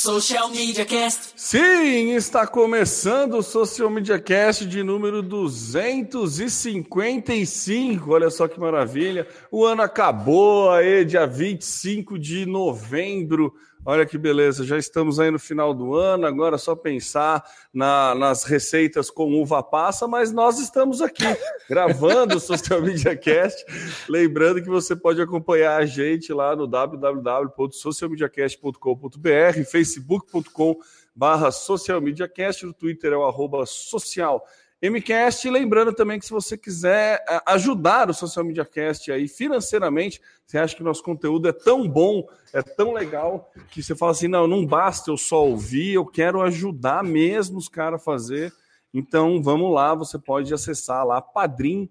[0.00, 1.32] Social Media Cast.
[1.34, 8.12] Sim, está começando o Social Media Cast de número 255.
[8.12, 9.26] Olha só que maravilha.
[9.50, 13.52] O ano acabou aí, dia 25 de novembro.
[13.90, 17.42] Olha que beleza, já estamos aí no final do ano, agora é só pensar
[17.72, 21.24] na, nas receitas com uva passa, mas nós estamos aqui
[21.70, 23.64] gravando o Social Media Cast.
[24.06, 30.76] Lembrando que você pode acompanhar a gente lá no www.socialmediacast.com.br, facebook.com
[31.16, 34.44] barra socialmediacast, no Twitter é o arroba social
[34.82, 35.48] MCast.
[35.50, 40.58] Lembrando também que se você quiser é, ajudar o Social Media Cast aí financeiramente, você
[40.58, 44.46] acha que nosso conteúdo é tão bom, é tão legal, que você fala assim: não,
[44.46, 48.52] não basta eu só ouvir, eu quero ajudar mesmo os caras a fazer.
[48.92, 51.90] Então vamos lá, você pode acessar lá padrim.com.br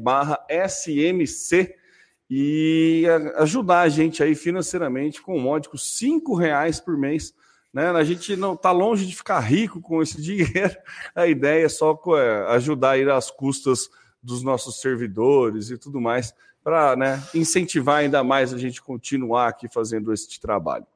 [0.00, 1.74] barra SMC
[2.30, 3.04] e
[3.38, 7.34] ajudar a gente aí financeiramente com um módico cinco reais por mês
[7.72, 7.90] né?
[7.90, 10.76] A gente não está longe de ficar rico com esse dinheiro.
[11.14, 13.88] A ideia é só é, ajudar a ir às custas
[14.22, 19.66] dos nossos servidores e tudo mais, para né, incentivar ainda mais a gente continuar aqui
[19.72, 20.86] fazendo esse trabalho.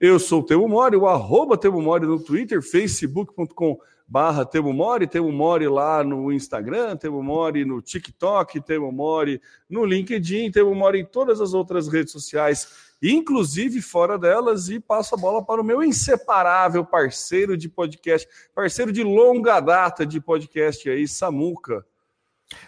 [0.00, 3.78] Eu sou o Temo Mori, o arroba Temo Mori no Twitter, facebook.com
[4.08, 9.84] barra Temo Mori, Temo Mori lá no Instagram, Temo Mori no TikTok, Temo Mori no
[9.84, 15.18] LinkedIn, Temo Mori em todas as outras redes sociais inclusive fora delas, e passo a
[15.18, 21.06] bola para o meu inseparável parceiro de podcast, parceiro de longa data de podcast aí,
[21.08, 21.84] Samuca.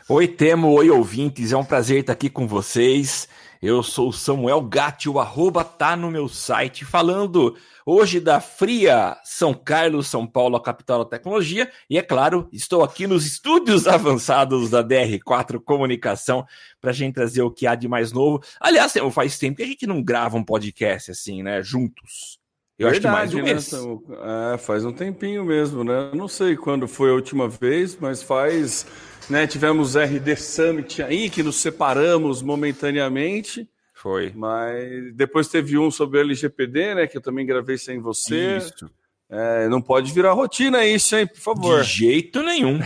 [0.09, 3.29] Oi, Temo, oi, ouvintes, é um prazer estar aqui com vocês.
[3.63, 9.17] Eu sou o Samuel Gatti, o arroba tá no meu site, falando hoje da fria
[9.23, 11.71] São Carlos, São Paulo, a capital da tecnologia.
[11.89, 16.45] E é claro, estou aqui nos estúdios avançados da DR4 Comunicação
[16.81, 18.43] para a gente trazer o que há de mais novo.
[18.59, 22.42] Aliás, faz tempo que a gente não grava um podcast assim, né, juntos.
[22.83, 23.73] Eu Verdade, acho que mais de um mês.
[23.73, 24.55] Né?
[24.55, 26.11] É, faz um tempinho mesmo, né?
[26.15, 28.87] não sei quando foi a última vez, mas faz.
[29.31, 33.69] Né, tivemos RD Summit aí, que nos separamos momentaneamente.
[33.95, 34.33] Foi.
[34.35, 37.07] Mas depois teve um sobre o LGPD, né?
[37.07, 38.57] Que eu também gravei sem você.
[38.57, 38.91] Isso.
[39.31, 41.25] É, não pode virar rotina isso, hein?
[41.25, 41.83] Por favor.
[41.83, 42.81] De jeito nenhum.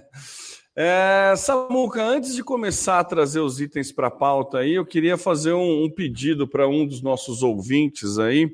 [0.74, 5.18] é, Samuca, antes de começar a trazer os itens para a pauta aí, eu queria
[5.18, 8.50] fazer um, um pedido para um dos nossos ouvintes aí.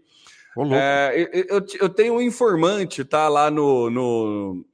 [0.74, 3.28] É, eu, eu, tenho um informante, tá?
[3.28, 4.64] Lá no, no,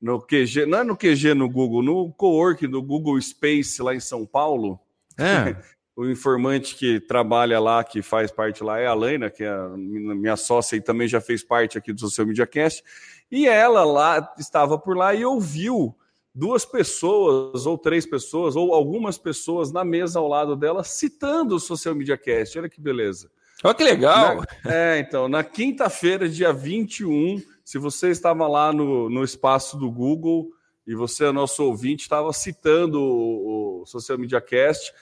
[0.00, 4.00] no QG, não é no QG no Google, no co-work do Google Space lá em
[4.00, 4.80] São Paulo.
[5.16, 5.56] É.
[5.94, 9.68] o informante que trabalha lá, que faz parte lá, é a Laina, que é a
[9.76, 12.82] minha sócia e também já fez parte aqui do Social Media Cast.
[13.30, 15.94] E ela lá estava por lá e ouviu
[16.34, 21.60] duas pessoas, ou três pessoas, ou algumas pessoas na mesa ao lado dela citando o
[21.60, 22.58] Social Media Cast.
[22.58, 23.30] Olha que beleza.
[23.62, 24.42] Olha que legal!
[24.64, 29.90] Na, é, então, na quinta-feira, dia 21, se você estava lá no, no espaço do
[29.90, 30.48] Google
[30.86, 34.92] e você é nosso ouvinte, estava citando o, o Social Media Cast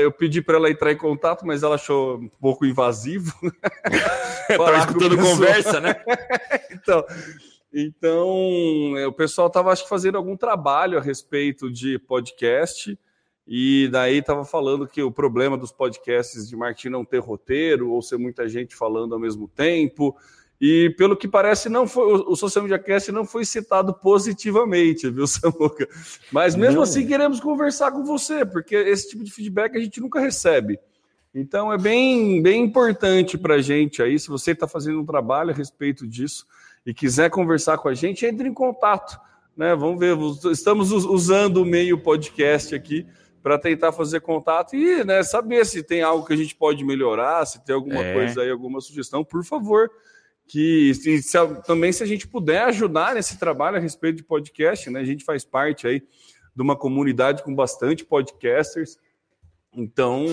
[0.00, 3.32] eu pedi para ela entrar em contato, mas ela achou um pouco invasivo.
[4.50, 5.94] Estava escutando conversa, né?
[6.72, 7.04] então,
[7.72, 12.98] então, é, o pessoal estava, acho que, fazendo algum trabalho a respeito de podcast.
[13.52, 18.00] E daí estava falando que o problema dos podcasts de Martin não ter roteiro, ou
[18.00, 20.16] ser muita gente falando ao mesmo tempo.
[20.60, 25.26] E pelo que parece, não foi o Social Media Cast não foi citado positivamente, viu,
[25.26, 25.88] Samuca?
[26.30, 26.82] Mas mesmo não.
[26.82, 30.78] assim queremos conversar com você, porque esse tipo de feedback a gente nunca recebe.
[31.34, 35.50] Então é bem, bem importante para a gente aí, se você está fazendo um trabalho
[35.50, 36.46] a respeito disso
[36.86, 39.18] e quiser conversar com a gente, entre em contato.
[39.56, 39.74] Né?
[39.74, 40.16] Vamos ver,
[40.52, 43.08] estamos usando o meio podcast aqui
[43.42, 47.46] para tentar fazer contato e né, saber se tem algo que a gente pode melhorar,
[47.46, 48.14] se tem alguma é.
[48.14, 49.90] coisa aí, alguma sugestão, por favor
[50.50, 54.90] que se, se, também se a gente puder ajudar nesse trabalho a respeito de podcast,
[54.90, 54.98] né?
[54.98, 56.02] A gente faz parte aí
[56.56, 58.98] de uma comunidade com bastante podcasters.
[59.72, 60.26] Então,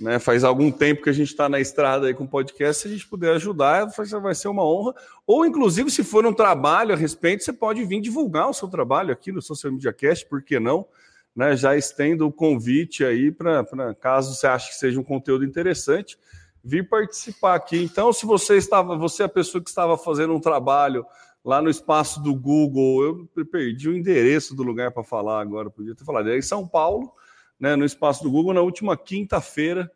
[0.00, 2.90] né, faz algum tempo que a gente está na estrada aí com podcast, se a
[2.90, 3.86] gente puder ajudar,
[4.20, 4.92] vai ser uma honra.
[5.24, 9.12] Ou, inclusive, se for um trabalho a respeito, você pode vir divulgar o seu trabalho
[9.12, 10.84] aqui no Social Media Cast, por que não?
[11.34, 16.16] Né, já estendo o convite aí para caso você ache que seja um conteúdo interessante
[16.64, 17.82] vir participar aqui.
[17.82, 21.04] Então, se você estava, você é a pessoa que estava fazendo um trabalho
[21.44, 25.94] lá no espaço do Google, eu perdi o endereço do lugar para falar agora, podia
[25.94, 26.30] ter falado.
[26.30, 27.12] É em São Paulo,
[27.60, 29.90] né, no espaço do Google, na última quinta-feira,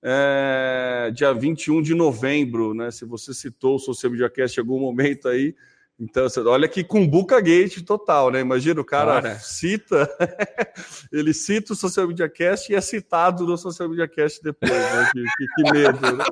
[0.00, 2.90] é, dia 21 de novembro, né?
[2.90, 5.56] Se você citou o Social Media Cast em algum momento aí,
[5.98, 8.40] Então, olha que cumbuca gate total, né?
[8.40, 10.10] Imagina o cara, cita,
[11.12, 15.10] ele cita o Social Media Cast e é citado no Social Media Cast depois, né?
[15.12, 16.24] Que, que, que medo, né?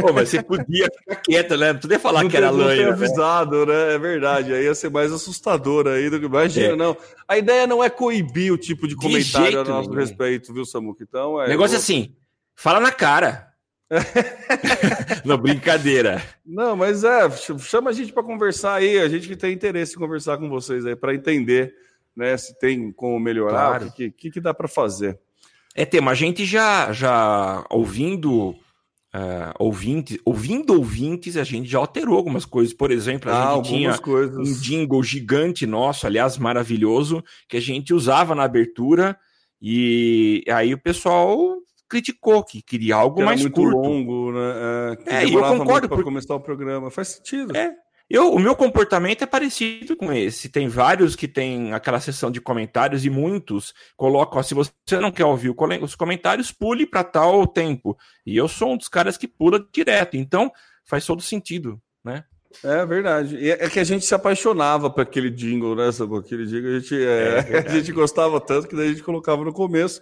[0.00, 1.72] Pô, mas você podia ficar quieto, né?
[1.72, 2.86] Não podia falar não que era loira.
[2.86, 3.86] Não avisado, né?
[3.86, 3.94] né?
[3.94, 4.54] É verdade.
[4.54, 6.26] Aí ia ser mais assustador aí do que.
[6.26, 6.76] Imagina, é.
[6.76, 6.96] não.
[7.26, 10.00] A ideia não é coibir o tipo de comentário de a nosso nenhum.
[10.00, 11.02] respeito, viu, Samuca?
[11.02, 11.48] Então, é.
[11.48, 11.78] Negócio eu...
[11.78, 12.14] assim,
[12.54, 13.51] fala na cara.
[15.24, 16.22] não, brincadeira.
[16.44, 19.98] Não, mas é, chama a gente para conversar aí, a gente que tem interesse em
[19.98, 21.74] conversar com vocês aí, para entender
[22.16, 23.86] né, se tem como melhorar, claro.
[23.86, 25.18] o que, que, que dá para fazer.
[25.74, 32.16] É, tema, a gente já, já ouvindo uh, ouvintes, ouvindo ouvintes, a gente já alterou
[32.16, 32.74] algumas coisas.
[32.74, 34.36] Por exemplo, a ah, gente tinha coisas.
[34.36, 39.18] um jingle gigante nosso, aliás, maravilhoso, que a gente usava na abertura,
[39.60, 41.56] e aí o pessoal
[41.92, 43.76] criticou que queria algo que mais muito curto.
[43.76, 44.96] longo, né?
[45.06, 46.04] É, é eu concordo para por...
[46.04, 46.90] começar o programa.
[46.90, 47.54] Faz sentido.
[47.54, 47.70] É.
[48.08, 50.48] Eu, o meu comportamento é parecido com esse.
[50.48, 55.12] Tem vários que tem aquela sessão de comentários e muitos colocam, ó, se você não
[55.12, 57.96] quer ouvir os comentários, pule para tal tempo.
[58.24, 60.16] E eu sou um dos caras que pula direto.
[60.16, 60.50] Então,
[60.86, 62.24] faz todo sentido, né?
[62.64, 63.36] É verdade.
[63.36, 65.92] E é que a gente se apaixonava por aquele jingle, né?
[65.92, 66.16] Sabe?
[66.16, 69.44] Aquele jingle a gente, é, é a gente gostava tanto que daí a gente colocava
[69.44, 70.00] no começo.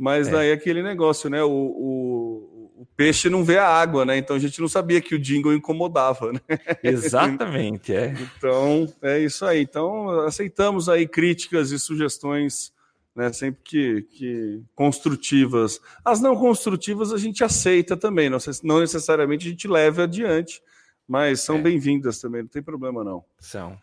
[0.00, 0.30] Mas é.
[0.30, 1.44] daí é aquele negócio, né?
[1.44, 4.16] O, o, o, peixe não vê a água, né?
[4.16, 6.40] Então a gente não sabia que o jingle incomodava, né?
[6.82, 8.14] Exatamente, é.
[8.38, 9.60] Então é isso aí.
[9.60, 12.72] Então aceitamos aí críticas e sugestões,
[13.14, 13.30] né?
[13.30, 15.78] Sempre que, que construtivas.
[16.02, 20.62] As não construtivas a gente aceita também, não, não necessariamente a gente leva adiante,
[21.06, 21.60] mas são é.
[21.60, 23.22] bem-vindas também, não tem problema não.
[23.38, 23.78] São.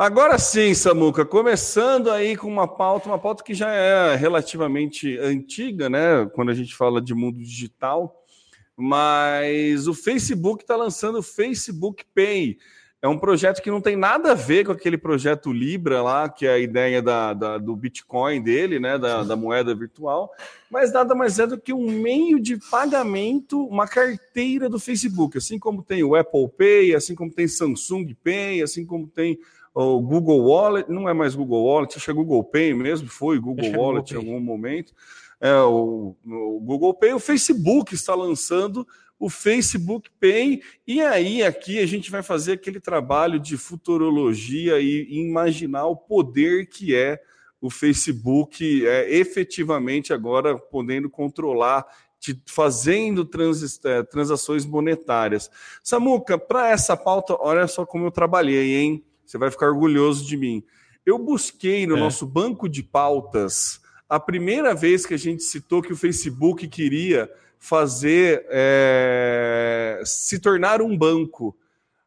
[0.00, 5.90] Agora sim, Samuca, começando aí com uma pauta, uma pauta que já é relativamente antiga,
[5.90, 6.24] né?
[6.32, 8.24] Quando a gente fala de mundo digital,
[8.74, 12.56] mas o Facebook está lançando o Facebook Pay.
[13.02, 16.46] É um projeto que não tem nada a ver com aquele projeto Libra lá, que
[16.46, 18.96] é a ideia da, da do Bitcoin dele, né?
[18.96, 20.32] Da, da moeda virtual,
[20.70, 25.58] mas nada mais é do que um meio de pagamento, uma carteira do Facebook, assim
[25.58, 29.38] como tem o Apple Pay, assim como tem Samsung Pay, assim como tem
[29.74, 33.38] o Google Wallet, não é mais Google Wallet, acho que é Google Pay mesmo, foi
[33.38, 34.92] Google é Wallet Google em algum momento.
[35.40, 38.86] É, o, o, Google Pay, o Facebook está lançando
[39.18, 45.06] o Facebook Pay, e aí aqui a gente vai fazer aquele trabalho de futurologia e,
[45.08, 47.20] e imaginar o poder que é
[47.60, 51.86] o Facebook é, efetivamente agora podendo controlar
[52.46, 55.50] fazendo trans, é, transações monetárias.
[55.82, 59.04] Samuca, para essa pauta, olha só como eu trabalhei, hein?
[59.30, 60.60] Você vai ficar orgulhoso de mim.
[61.06, 62.00] Eu busquei no é.
[62.00, 67.30] nosso banco de pautas a primeira vez que a gente citou que o Facebook queria
[67.56, 71.56] fazer é, se tornar um banco.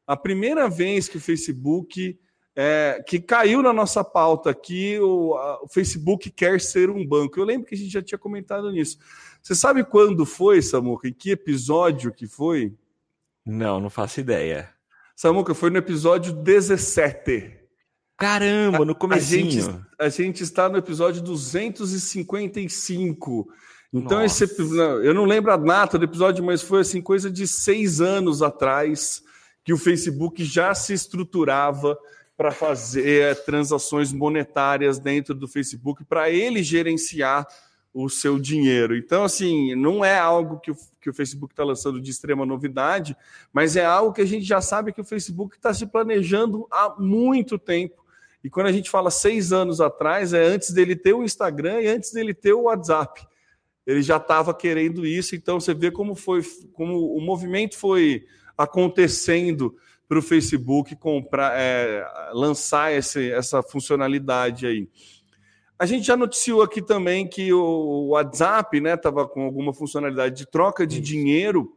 [0.06, 2.20] A primeira vez que o Facebook
[2.58, 7.40] é, que caiu na nossa pauta aqui, o, a, o, Facebook quer ser um banco.
[7.40, 8.98] Eu lembro que a gente já tinha comentado nisso.
[9.42, 11.08] Você sabe quando foi, Samuca?
[11.08, 12.74] Em que episódio que foi?
[13.46, 14.70] Não, não faço ideia.
[15.16, 17.60] Samuca, foi no episódio 17.
[18.18, 19.48] Caramba, no comecinho.
[19.48, 23.48] A gente, a gente está no episódio 255.
[23.94, 24.46] Então, Nossa.
[24.46, 24.62] esse,
[25.04, 29.22] eu não lembro a data do episódio, mas foi assim, coisa de seis anos atrás
[29.64, 31.96] que o Facebook já se estruturava
[32.36, 37.46] para fazer é, transações monetárias dentro do Facebook, para ele gerenciar
[37.94, 38.96] o seu dinheiro.
[38.96, 43.16] Então, assim, não é algo que o, que o Facebook está lançando de extrema novidade,
[43.52, 46.96] mas é algo que a gente já sabe que o Facebook está se planejando há
[46.98, 48.04] muito tempo.
[48.44, 51.88] E quando a gente fala seis anos atrás, é antes dele ter o Instagram e
[51.88, 53.26] antes dele ter o WhatsApp.
[53.86, 56.42] Ele já estava querendo isso, então você vê como foi,
[56.74, 58.26] como o movimento foi
[58.58, 59.76] acontecendo
[60.08, 64.90] para o Facebook comprar, é, lançar esse, essa funcionalidade aí.
[65.78, 70.46] A gente já noticiou aqui também que o WhatsApp estava né, com alguma funcionalidade de
[70.46, 71.76] troca de dinheiro.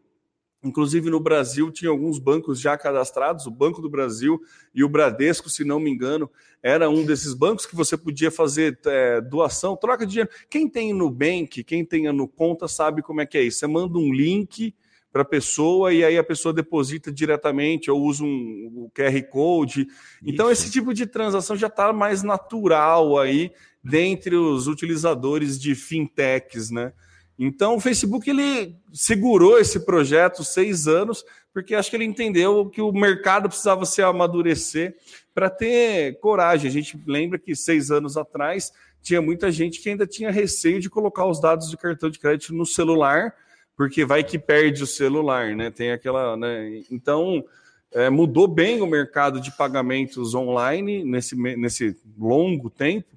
[0.63, 4.41] Inclusive no Brasil tinha alguns bancos já cadastrados, o Banco do Brasil
[4.75, 6.31] e o Bradesco, se não me engano,
[6.63, 10.31] era um desses bancos que você podia fazer é, doação, troca de dinheiro.
[10.51, 13.61] Quem tem no Bank, quem tem no Conta, sabe como é que é isso.
[13.61, 14.75] Você manda um link
[15.13, 19.87] para a pessoa e aí a pessoa deposita diretamente ou usa um, um QR Code.
[20.23, 20.65] Então, Isso.
[20.65, 23.51] esse tipo de transação já está mais natural aí
[23.91, 26.93] dentre os utilizadores de fintechs, né?
[27.39, 32.83] Então o Facebook ele segurou esse projeto seis anos porque acho que ele entendeu que
[32.83, 34.95] o mercado precisava se amadurecer
[35.35, 36.69] para ter coragem.
[36.69, 40.91] A gente lembra que seis anos atrás tinha muita gente que ainda tinha receio de
[40.91, 43.35] colocar os dados de cartão de crédito no celular,
[43.77, 45.71] porque vai que perde o celular, né?
[45.71, 46.83] Tem aquela, né?
[46.91, 47.45] Então
[47.93, 53.17] é, mudou bem o mercado de pagamentos online nesse, nesse longo tempo.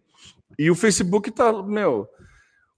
[0.60, 2.06] E o Facebook está, meu,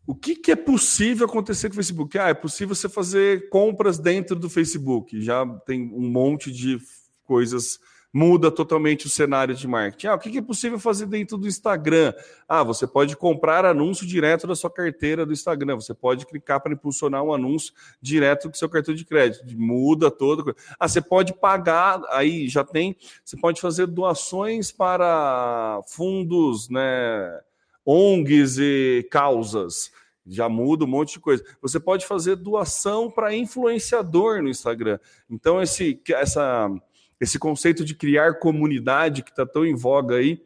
[0.05, 2.15] o que, que, é possível acontecer com o Facebook?
[2.19, 5.19] Ah, é possível você fazer compras dentro do Facebook.
[5.19, 6.77] Já tem um monte de
[7.25, 7.79] coisas
[8.13, 10.07] muda totalmente o cenário de marketing.
[10.07, 12.13] Ah, o que é possível fazer dentro do Instagram?
[12.47, 15.75] Ah, você pode comprar anúncio direto da sua carteira do Instagram.
[15.75, 19.43] Você pode clicar para impulsionar um anúncio direto do seu cartão de crédito.
[19.57, 20.55] Muda todo.
[20.79, 22.95] Ah, você pode pagar, aí já tem.
[23.23, 27.39] Você pode fazer doações para fundos, né?
[27.85, 29.91] ONGs e causas.
[30.25, 31.43] Já muda um monte de coisa.
[31.61, 34.99] Você pode fazer doação para influenciador no Instagram.
[35.29, 36.69] Então, esse, essa
[37.21, 40.41] esse conceito de criar comunidade que está tão em voga aí,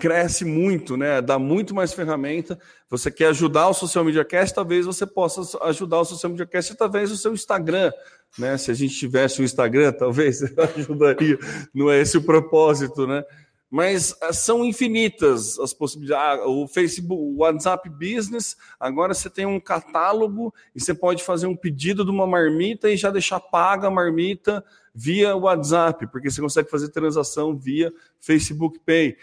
[0.00, 1.20] cresce muito, né?
[1.20, 2.58] Dá muito mais ferramenta.
[2.88, 6.72] Você quer ajudar o Social Media Cast, talvez você possa ajudar o Social Media Cast
[6.72, 7.92] através do seu Instagram,
[8.38, 8.56] né?
[8.56, 11.38] Se a gente tivesse o um Instagram, talvez ajudaria.
[11.74, 13.22] Não é esse o propósito, né?
[13.70, 16.42] Mas ah, são infinitas as possibilidades.
[16.42, 21.46] Ah, o Facebook, o WhatsApp Business, agora você tem um catálogo e você pode fazer
[21.46, 26.40] um pedido de uma marmita e já deixar paga a marmita via WhatsApp, porque você
[26.40, 29.16] consegue fazer transação via Facebook Pay.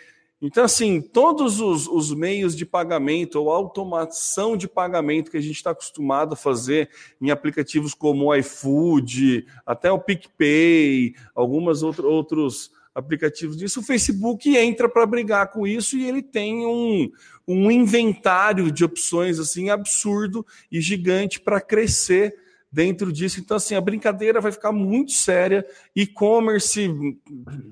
[0.45, 5.55] Então, assim, todos os, os meios de pagamento ou automação de pagamento que a gente
[5.55, 6.89] está acostumado a fazer
[7.21, 14.55] em aplicativos como o iFood, até o PicPay, algumas outro, outros aplicativos disso, o Facebook
[14.55, 17.12] entra para brigar com isso e ele tem um,
[17.47, 22.35] um inventário de opções assim absurdo e gigante para crescer
[22.71, 23.39] dentro disso.
[23.39, 26.89] Então, assim, a brincadeira vai ficar muito séria, e-commerce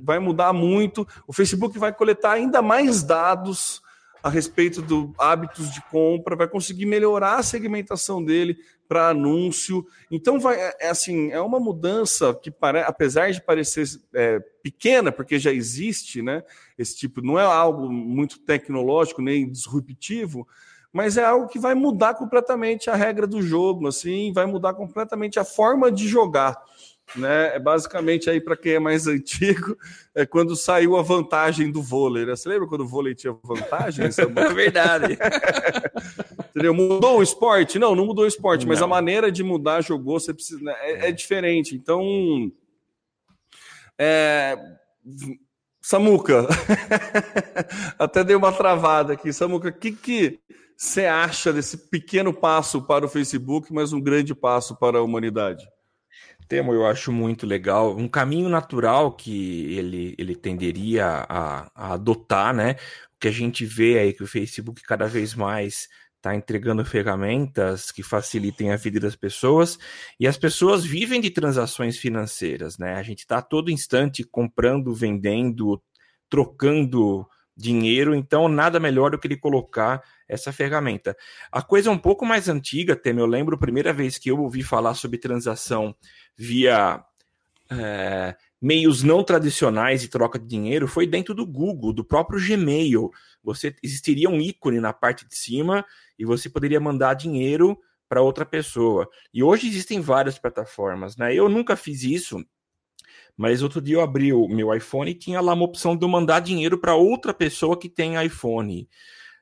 [0.03, 3.81] vai mudar muito, o Facebook vai coletar ainda mais dados
[4.23, 9.85] a respeito do hábitos de compra, vai conseguir melhorar a segmentação dele para anúncio.
[10.11, 15.11] Então vai é, é, assim, é uma mudança que pare, apesar de parecer é, pequena,
[15.11, 16.43] porque já existe, né?
[16.77, 20.47] Esse tipo não é algo muito tecnológico nem disruptivo,
[20.91, 25.39] mas é algo que vai mudar completamente a regra do jogo, assim, vai mudar completamente
[25.39, 26.61] a forma de jogar
[27.15, 27.56] né?
[27.56, 29.77] É basicamente aí para quem é mais antigo,
[30.15, 32.25] é quando saiu a vantagem do vôlei.
[32.25, 32.36] Né?
[32.36, 34.06] Você lembra quando o vôlei tinha vantagem?
[34.08, 35.18] é verdade.
[36.51, 36.74] Entendeu?
[36.74, 37.80] Mudou o esporte?
[37.80, 38.70] Não, não mudou o esporte, não.
[38.70, 40.75] mas a maneira de mudar jogou, você precisa, né?
[40.82, 41.75] é, é, diferente.
[41.75, 42.51] Então,
[43.98, 44.58] é...
[45.84, 46.48] Samuca,
[47.98, 49.34] até dei uma travada aqui.
[49.34, 50.39] Samuca, o que, que
[50.77, 55.68] você acha desse pequeno passo para o Facebook, mas um grande passo para a humanidade?
[56.58, 57.96] Eu acho muito legal.
[57.98, 62.75] Um caminho natural que ele, ele tenderia a, a adotar, né?
[63.15, 65.88] O que a gente vê aí que o Facebook cada vez mais
[66.22, 69.79] está entregando ferramentas que facilitem a vida das pessoas
[70.20, 72.93] e as pessoas vivem de transações financeiras, né?
[72.96, 75.81] A gente está todo instante comprando, vendendo,
[76.29, 77.27] trocando
[77.58, 81.15] dinheiro, então nada melhor do que ele colocar essa ferramenta.
[81.51, 84.39] A coisa é um pouco mais antiga, Temer, eu lembro a primeira vez que eu
[84.39, 85.96] ouvi falar sobre transação
[86.41, 87.05] via
[87.71, 93.12] é, meios não tradicionais de troca de dinheiro foi dentro do Google, do próprio Gmail.
[93.43, 95.86] Você existiria um ícone na parte de cima
[96.17, 97.79] e você poderia mandar dinheiro
[98.10, 99.07] para outra pessoa.
[99.31, 101.33] E hoje existem várias plataformas, né?
[101.33, 102.43] Eu nunca fiz isso,
[103.38, 106.10] mas outro dia eu abri o meu iPhone e tinha lá uma opção de eu
[106.10, 108.89] mandar dinheiro para outra pessoa que tem iPhone.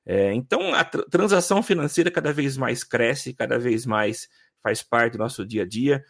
[0.06, 4.28] É, então a tr transação financeira cada vez mais cresce, cada vez mais
[4.62, 6.04] faz parte do nosso dia a dia.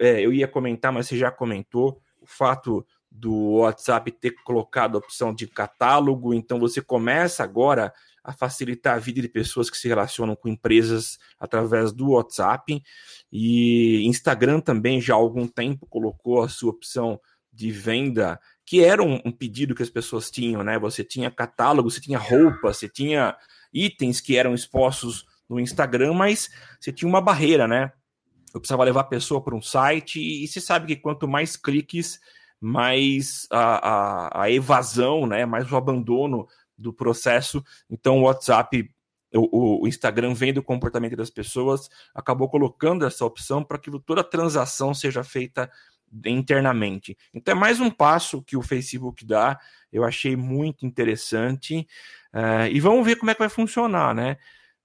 [0.00, 4.98] É, eu ia comentar, mas você já comentou o fato do WhatsApp ter colocado a
[4.98, 7.92] opção de catálogo, então você começa agora
[8.24, 12.82] a facilitar a vida de pessoas que se relacionam com empresas através do WhatsApp.
[13.30, 17.20] E Instagram também já há algum tempo colocou a sua opção
[17.52, 20.78] de venda, que era um, um pedido que as pessoas tinham, né?
[20.78, 23.36] Você tinha catálogo, você tinha roupa, você tinha
[23.72, 27.92] itens que eram expostos no Instagram, mas você tinha uma barreira, né?
[28.54, 32.20] Eu precisava levar a pessoa para um site, e, você sabe que quanto mais cliques,
[32.60, 35.44] mais a, a, a evasão, né?
[35.44, 36.46] Mais o abandono
[36.78, 37.62] do processo.
[37.90, 38.88] Então, o WhatsApp,
[39.34, 44.22] o, o Instagram, vendo o comportamento das pessoas, acabou colocando essa opção para que toda
[44.22, 45.70] transação seja feita
[46.24, 47.16] internamente.
[47.34, 49.58] Então, é mais um passo que o Facebook dá.
[49.92, 51.86] Eu achei muito interessante.
[52.32, 54.36] Uh, e vamos ver como é que vai funcionar, né?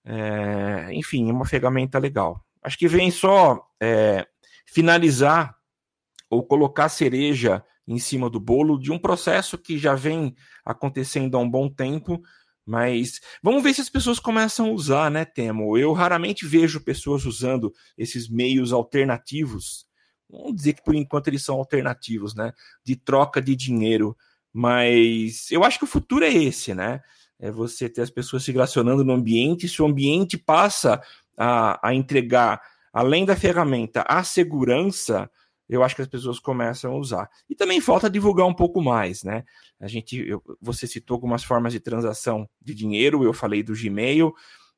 [0.06, 2.44] Uh, enfim, é uma ferramenta legal.
[2.62, 4.28] Acho que vem só é,
[4.66, 5.56] finalizar
[6.30, 11.40] ou colocar cereja em cima do bolo de um processo que já vem acontecendo há
[11.40, 12.22] um bom tempo,
[12.66, 15.76] mas vamos ver se as pessoas começam a usar, né, Temo?
[15.76, 19.90] Eu raramente vejo pessoas usando esses meios alternativos
[20.30, 22.54] vamos dizer que por enquanto eles são alternativos, né?
[22.84, 24.16] De troca de dinheiro.
[24.54, 27.02] Mas eu acho que o futuro é esse, né?
[27.40, 31.02] É você ter as pessoas se relacionando no ambiente, se o ambiente passa
[31.40, 35.32] a, a entregar, além da ferramenta, a segurança,
[35.70, 37.30] eu acho que as pessoas começam a usar.
[37.50, 39.44] E também falta divulgar um pouco mais, né?
[39.80, 44.34] A gente, eu, você citou algumas formas de transação de dinheiro, eu falei do Gmail,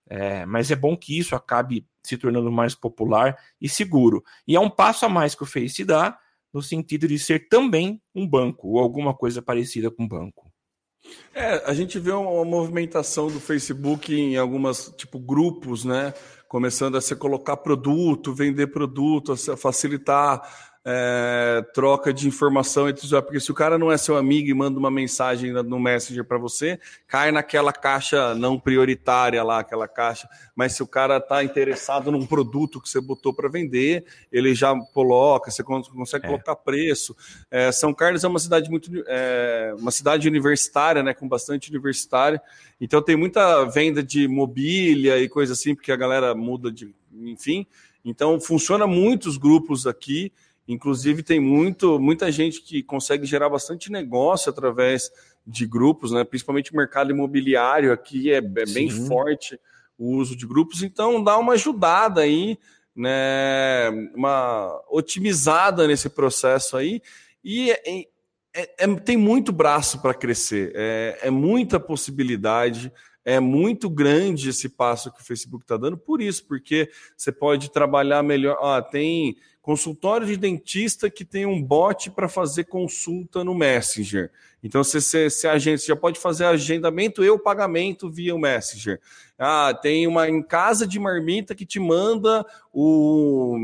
[0.07, 4.21] é, mas é bom que isso acabe se tornando mais popular e seguro.
[4.45, 6.19] E é um passo a mais que o Face dá,
[6.53, 10.50] no sentido de ser também um banco, ou alguma coisa parecida com banco.
[11.33, 16.13] É, a gente vê uma movimentação do Facebook em algumas, tipo, grupos, né?
[16.47, 23.11] Começando a se colocar produto, vender produto, a facilitar é, troca de informação entre os
[23.21, 26.37] porque se o cara não é seu amigo e manda uma mensagem no Messenger para
[26.37, 30.27] você, cai naquela caixa não prioritária lá, aquela caixa.
[30.55, 34.75] Mas se o cara está interessado num produto que você botou para vender, ele já
[34.93, 36.29] coloca, você consegue é.
[36.29, 37.15] colocar preço.
[37.51, 42.41] É, São Carlos é uma cidade muito, é, uma cidade universitária, né, com bastante universitária.
[42.79, 47.67] Então tem muita venda de mobília e coisa assim, porque a galera muda de, enfim.
[48.03, 50.31] Então funciona muitos grupos aqui.
[50.71, 55.11] Inclusive, tem muito, muita gente que consegue gerar bastante negócio através
[55.45, 56.23] de grupos, né?
[56.23, 59.59] principalmente o mercado imobiliário aqui é, é bem forte
[59.97, 62.57] o uso de grupos, então dá uma ajudada aí,
[62.95, 63.89] né?
[64.15, 67.01] uma otimizada nesse processo aí,
[67.43, 68.07] e é,
[68.53, 72.91] é, é tem muito braço para crescer, é, é muita possibilidade
[73.23, 77.71] é muito grande esse passo que o Facebook está dando, por isso, porque você pode
[77.71, 78.57] trabalhar melhor.
[78.61, 84.31] Ah, tem consultório de dentista que tem um bot para fazer consulta no Messenger.
[84.63, 88.99] Então, você, você, você, agente, já pode fazer agendamento e o pagamento via o Messenger.
[89.37, 93.55] Ah, tem uma em casa de marmita que te manda o,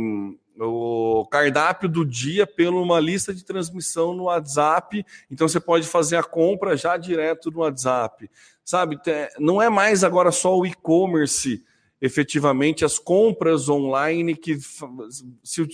[0.59, 5.05] o cardápio do dia pela uma lista de transmissão no WhatsApp.
[5.29, 8.29] Então, você pode fazer a compra já direto no WhatsApp.
[8.63, 8.99] Sabe,
[9.39, 11.63] não é mais agora só o e-commerce
[12.01, 14.57] efetivamente as compras online que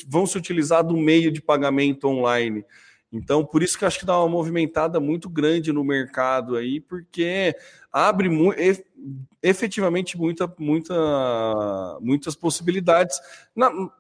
[0.07, 2.63] vão se utilizar do meio de pagamento online.
[3.13, 6.81] Então, por isso que eu acho que dá uma movimentada muito grande no mercado aí,
[6.81, 7.55] porque
[7.91, 8.27] abre
[9.41, 10.95] efetivamente muita, muita,
[12.01, 13.19] muitas possibilidades.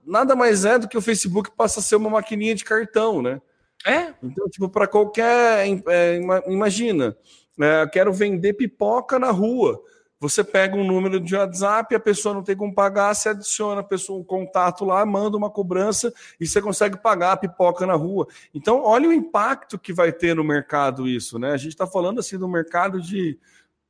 [0.03, 3.39] nada mais é do que o Facebook passa a ser uma maquininha de cartão, né?
[3.85, 4.13] É.
[4.23, 5.67] Então, tipo, para qualquer.
[5.87, 7.15] É, imagina,
[7.59, 9.79] é, quero vender pipoca na rua.
[10.23, 13.83] Você pega um número de WhatsApp, a pessoa não tem como pagar, você adiciona a
[13.83, 18.25] pessoa um contato lá, manda uma cobrança e você consegue pagar a pipoca na rua.
[18.55, 21.51] Então, olha o impacto que vai ter no mercado isso, né?
[21.51, 23.37] A gente está falando assim do mercado de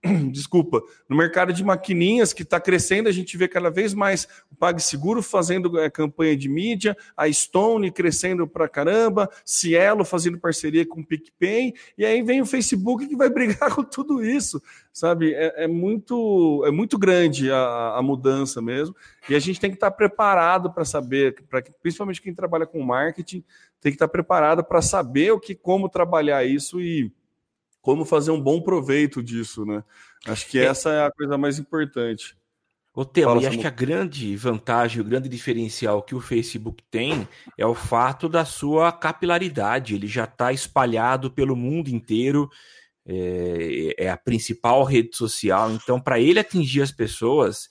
[0.32, 4.56] desculpa, no mercado de maquininhas que está crescendo, a gente vê cada vez mais o
[4.56, 11.00] PagSeguro fazendo é, campanha de mídia, a Stone crescendo para caramba, Cielo fazendo parceria com
[11.00, 14.62] o PicPay, e aí vem o Facebook que vai brigar com tudo isso,
[14.92, 15.34] sabe?
[15.34, 18.94] É, é muito, é muito grande a, a, mudança mesmo,
[19.30, 22.82] e a gente tem que estar tá preparado para saber, pra, principalmente quem trabalha com
[22.84, 23.42] marketing,
[23.80, 27.10] tem que estar tá preparado para saber o que, como trabalhar isso e
[27.84, 29.84] como fazer um bom proveito disso, né?
[30.26, 30.64] Acho que é.
[30.64, 32.36] essa é a coisa mais importante.
[32.96, 37.28] O tema, e acho que a grande vantagem, o grande diferencial que o Facebook tem
[37.58, 39.96] é o fato da sua capilaridade.
[39.96, 42.50] Ele já está espalhado pelo mundo inteiro,
[43.06, 45.72] é, é, a principal rede social.
[45.72, 47.68] Então, para ele atingir as pessoas,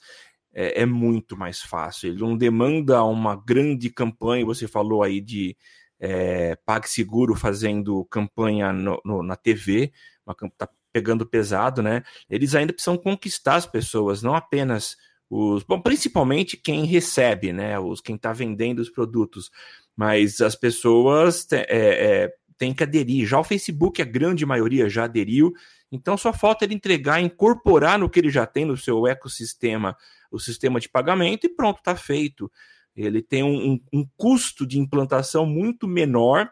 [0.53, 2.09] é, é, muito mais fácil.
[2.09, 4.45] Ele não demanda uma grande campanha.
[4.45, 5.57] Você falou aí de
[6.05, 9.93] é, PagSeguro fazendo campanha no, no, na TV,
[10.25, 12.03] uma tá pegando pesado, né?
[12.29, 14.97] Eles ainda precisam conquistar as pessoas, não apenas
[15.29, 17.79] os, bom, principalmente quem recebe, né?
[17.79, 19.49] Os quem está vendendo os produtos,
[19.95, 23.25] mas as pessoas é, é, têm que aderir.
[23.25, 25.53] Já o Facebook, a grande maioria já aderiu,
[25.89, 29.95] então só falta ele entregar, incorporar no que ele já tem no seu ecossistema
[30.29, 32.51] o sistema de pagamento e pronto, está feito
[32.95, 36.49] ele tem um, um, custo de implantação muito menor,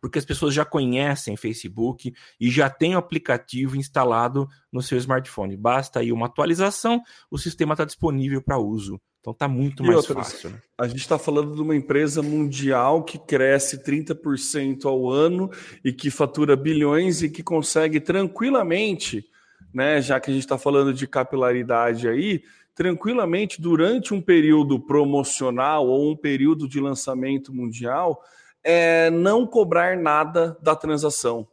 [0.00, 5.56] porque as pessoas já conhecem Facebook e já tem o aplicativo instalado no seu smartphone.
[5.56, 9.00] Basta aí uma atualização, o sistema está disponível para uso.
[9.22, 10.50] Então está muito e mais outras, fácil.
[10.50, 10.58] Né?
[10.76, 15.48] A gente está falando de uma empresa mundial que cresce 30% ao ano
[15.84, 19.24] e que fatura bilhões e que consegue tranquilamente,
[19.72, 22.42] né, já que a gente está falando de capilaridade aí,
[22.74, 28.22] tranquilamente durante um período promocional ou um período de lançamento mundial,
[28.64, 31.46] é, não cobrar nada da transação.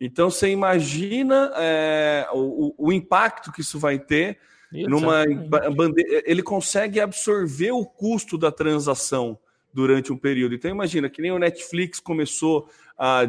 [0.00, 4.38] Então você imagina é, o, o, impacto que isso vai ter
[4.70, 5.24] numa
[5.74, 6.22] bandeira.
[6.24, 9.36] Ele consegue absorver o custo da transação
[9.72, 10.54] durante um período.
[10.54, 13.26] Então imagina que nem o Netflix começou a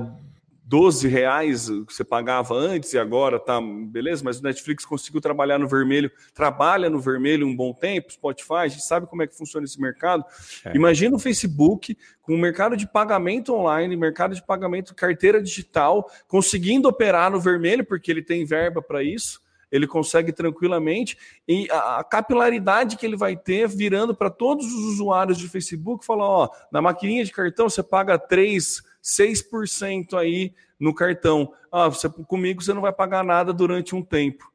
[0.69, 5.57] 12 reais que você pagava antes e agora tá beleza, mas o Netflix conseguiu trabalhar
[5.57, 9.35] no vermelho, trabalha no vermelho um bom tempo, Spotify, a gente sabe como é que
[9.35, 10.23] funciona esse mercado.
[10.63, 10.75] É.
[10.75, 16.87] Imagina o Facebook com o mercado de pagamento online, mercado de pagamento carteira digital, conseguindo
[16.87, 21.15] operar no vermelho, porque ele tem verba para isso ele consegue tranquilamente
[21.47, 26.27] e a, capilaridade que ele vai ter virando para todos os usuários de Facebook, falar,
[26.27, 31.53] ó, na maquininha de cartão você paga 3 6% aí no cartão.
[31.71, 34.49] Ah, você, comigo você não vai pagar nada durante um tempo.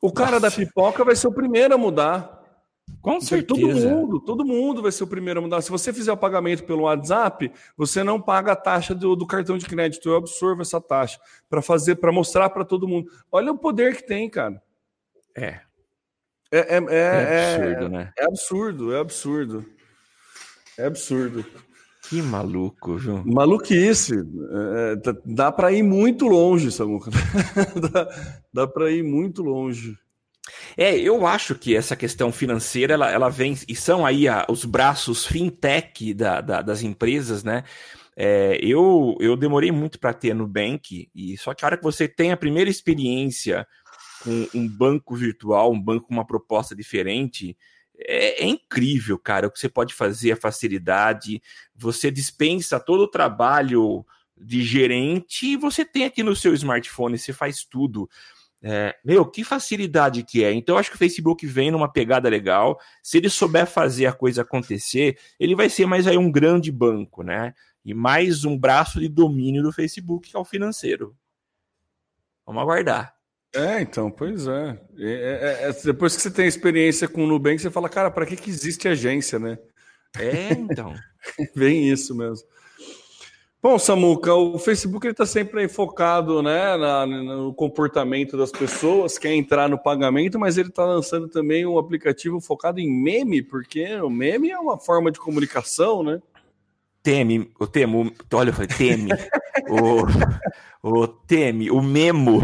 [0.00, 0.42] O cara Nossa.
[0.42, 2.38] da pipoca vai ser o primeiro a mudar.
[3.02, 3.60] Com certeza.
[3.60, 5.60] Todo mundo, todo mundo vai ser o primeiro a mudar.
[5.60, 9.58] Se você fizer o pagamento pelo WhatsApp, você não paga a taxa do, do cartão
[9.58, 10.08] de crédito.
[10.08, 11.18] Eu absorvo essa taxa
[11.50, 13.10] para fazer, para mostrar para todo mundo.
[13.30, 14.62] Olha o poder que tem, cara.
[15.36, 15.60] É.
[16.50, 18.12] É, é, é, é absurdo, é, né?
[18.16, 19.66] É absurdo, é absurdo.
[20.78, 21.44] É absurdo.
[22.08, 23.22] Que maluco, viu?
[23.24, 24.14] Maluquice.
[24.14, 27.10] É, é dá para ir muito longe, Samuca.
[27.92, 28.08] dá
[28.52, 29.96] dá para ir muito longe.
[30.76, 34.64] É, eu acho que essa questão financeira, ela, ela vem, e são aí a, os
[34.64, 37.64] braços fintech da, da, das empresas, né?
[38.16, 42.08] É, eu, eu demorei muito para ter Nubank, e só que a hora que você
[42.08, 43.66] tem a primeira experiência
[44.24, 47.56] com um banco virtual, um banco com uma proposta diferente,
[48.00, 51.42] é, é, incrível, cara, o que você pode fazer, a facilidade.
[51.74, 54.06] Você dispensa todo o trabalho
[54.36, 58.08] de gerente e você tem aqui no seu smartphone, você faz tudo.
[58.62, 60.52] É, meu, que facilidade que é.
[60.52, 62.78] Então, eu acho que o Facebook vem numa pegada legal.
[63.02, 67.22] Se ele souber fazer a coisa acontecer, ele vai ser mais aí um grande banco,
[67.22, 67.54] né?
[67.84, 71.16] E mais um braço de domínio do Facebook, que é o financeiro.
[72.44, 73.17] Vamos aguardar.
[73.54, 74.80] É, então, pois é.
[74.98, 75.72] É, é, é.
[75.84, 78.88] Depois que você tem experiência com o Nubank, você fala, cara, para que, que existe
[78.88, 79.58] agência, né?
[80.18, 80.94] É, então.
[81.56, 82.46] Bem isso mesmo.
[83.60, 89.32] Bom, Samuca, o Facebook está sempre aí focado né, na, no comportamento das pessoas, quer
[89.32, 94.08] entrar no pagamento, mas ele está lançando também um aplicativo focado em meme, porque o
[94.08, 96.22] meme é uma forma de comunicação, né?
[97.08, 99.10] Teme, o Temo, olha, eu falei, Teme,
[100.82, 102.42] o, o Teme, o Memo.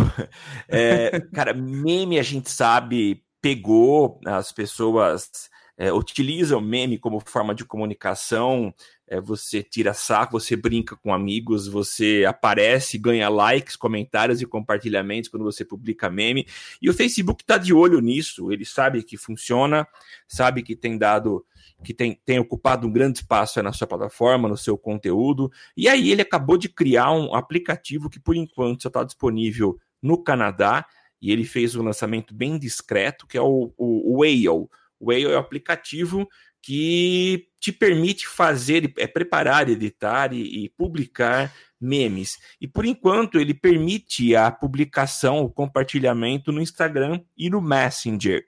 [0.66, 7.62] É, cara, meme a gente sabe, pegou, as pessoas é, utilizam meme como forma de
[7.62, 8.72] comunicação,
[9.06, 15.28] é, você tira saco, você brinca com amigos, você aparece, ganha likes, comentários e compartilhamentos
[15.28, 16.46] quando você publica meme.
[16.80, 19.86] E o Facebook está de olho nisso, ele sabe que funciona,
[20.26, 21.44] sabe que tem dado
[21.82, 25.52] que tem, tem ocupado um grande espaço na sua plataforma, no seu conteúdo.
[25.76, 30.22] E aí ele acabou de criar um aplicativo que, por enquanto, só está disponível no
[30.22, 30.86] Canadá.
[31.20, 34.48] E ele fez um lançamento bem discreto, que é o, o, o Whale.
[34.48, 34.68] O
[35.00, 36.26] Whale é o aplicativo
[36.62, 41.50] que te permite fazer, é preparar, editar e, e, publicar
[41.80, 42.36] memes.
[42.60, 48.44] E por enquanto ele permite a publicação, o compartilhamento no Instagram e no Messenger.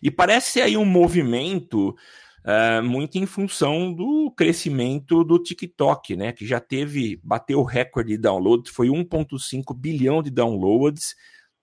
[0.00, 1.96] E parece aí um movimento
[2.44, 6.30] uh, muito em função do crescimento do TikTok, né?
[6.30, 11.16] Que já teve, bateu o recorde de downloads, foi 1,5 bilhão de downloads,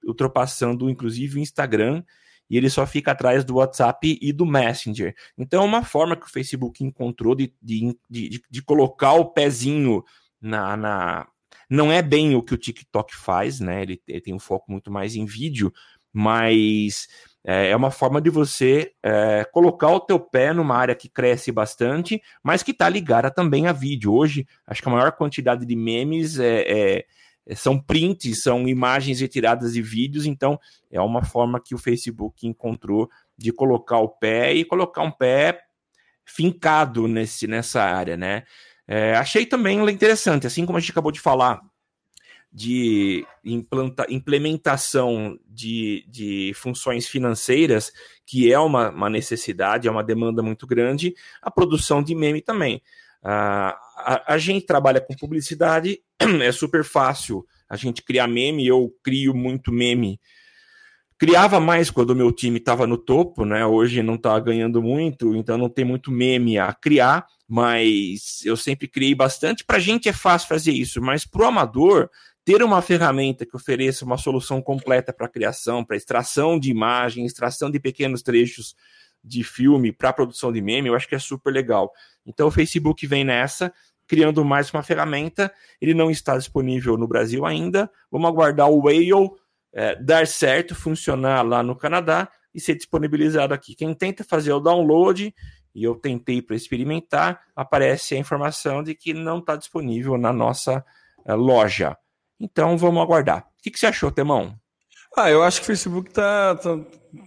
[0.05, 2.03] ultrapassando inclusive o Instagram,
[2.49, 5.15] e ele só fica atrás do WhatsApp e do Messenger.
[5.37, 10.03] Então é uma forma que o Facebook encontrou de, de, de, de colocar o pezinho
[10.41, 11.27] na, na.
[11.69, 13.81] Não é bem o que o TikTok faz, né?
[13.81, 15.73] Ele, ele tem um foco muito mais em vídeo,
[16.13, 17.07] mas
[17.43, 21.51] é, é uma forma de você é, colocar o teu pé numa área que cresce
[21.51, 24.13] bastante, mas que está ligada também a vídeo.
[24.13, 27.05] Hoje, acho que a maior quantidade de memes é, é,
[27.53, 33.09] são prints, são imagens retiradas de vídeos, então é uma forma que o Facebook encontrou
[33.37, 35.59] de colocar o pé e colocar um pé
[36.25, 38.43] fincado nesse, nessa área, né?
[38.87, 41.61] É, achei também interessante, assim como a gente acabou de falar
[42.51, 47.91] de implanta, implementação de, de funções financeiras,
[48.25, 52.81] que é uma, uma necessidade, é uma demanda muito grande, a produção de meme também.
[53.95, 55.99] A, a, gente trabalha com publicidade,
[56.41, 60.19] é super fácil a gente criar meme, eu crio muito meme.
[61.17, 63.65] Criava mais quando o meu time estava no topo, né?
[63.65, 68.87] Hoje não está ganhando muito, então não tem muito meme a criar, mas eu sempre
[68.87, 69.63] criei bastante.
[69.63, 72.09] Para a gente é fácil fazer isso, mas para o amador
[72.43, 77.71] ter uma ferramenta que ofereça uma solução completa para criação, para extração de imagem, extração
[77.71, 78.75] de pequenos trechos
[79.25, 81.91] de filme para produção de meme, eu acho que é super legal.
[82.25, 83.73] Então o Facebook vem nessa,
[84.07, 85.51] criando mais uma ferramenta.
[85.81, 87.89] Ele não está disponível no Brasil ainda.
[88.11, 89.31] Vamos aguardar o Whale
[89.73, 93.75] é, dar certo, funcionar lá no Canadá e ser disponibilizado aqui.
[93.75, 95.33] Quem tenta fazer o download
[95.75, 100.83] e eu tentei para experimentar, aparece a informação de que não está disponível na nossa
[101.27, 101.97] uh, loja.
[102.39, 103.39] Então vamos aguardar.
[103.41, 104.57] O que, que, você achou, Temão?
[105.17, 106.77] Ah, eu acho que o Facebook tá, tá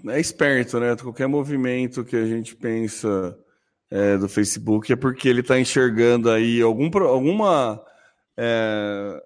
[0.09, 0.95] é esperto, né?
[0.97, 3.39] Qualquer movimento que a gente pensa
[3.91, 7.83] é, do Facebook é porque ele está enxergando aí algum, alguma
[8.37, 9.23] é,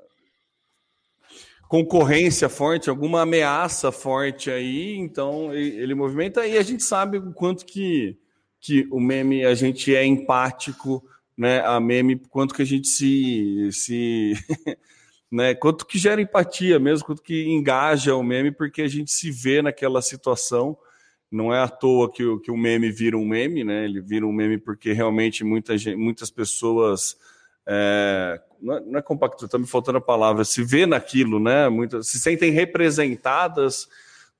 [1.68, 7.64] concorrência forte, alguma ameaça forte aí, então ele, movimenta e a gente sabe o quanto
[7.66, 8.18] que
[8.60, 11.02] que o meme a gente é empático,
[11.36, 11.60] né?
[11.66, 14.34] A meme, quanto que a gente se, se
[15.32, 15.54] né?
[15.54, 19.62] Quanto que gera empatia mesmo, quanto que engaja o meme, porque a gente se vê
[19.62, 20.76] naquela situação.
[21.30, 23.86] Não é à toa que o, que o meme vira um meme, né?
[23.86, 27.16] Ele vira um meme porque realmente muita gente, muitas pessoas
[27.66, 31.70] é, não, é, não é compacto, está me faltando a palavra, se vê naquilo, né?
[31.70, 33.88] Muitas se sentem representadas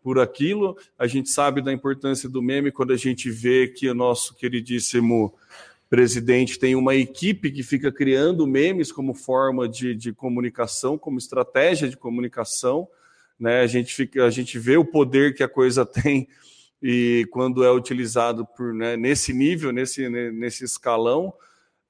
[0.03, 0.77] por aquilo.
[0.99, 5.33] A gente sabe da importância do meme quando a gente vê que o nosso queridíssimo
[5.93, 11.87] presidente tem uma equipe que fica criando memes como forma de, de comunicação, como estratégia
[11.87, 12.89] de comunicação.
[13.39, 13.61] Né?
[13.61, 16.27] A, gente fica, a gente vê o poder que a coisa tem
[16.83, 21.31] e quando é utilizado por, né, nesse nível, nesse, nesse escalão.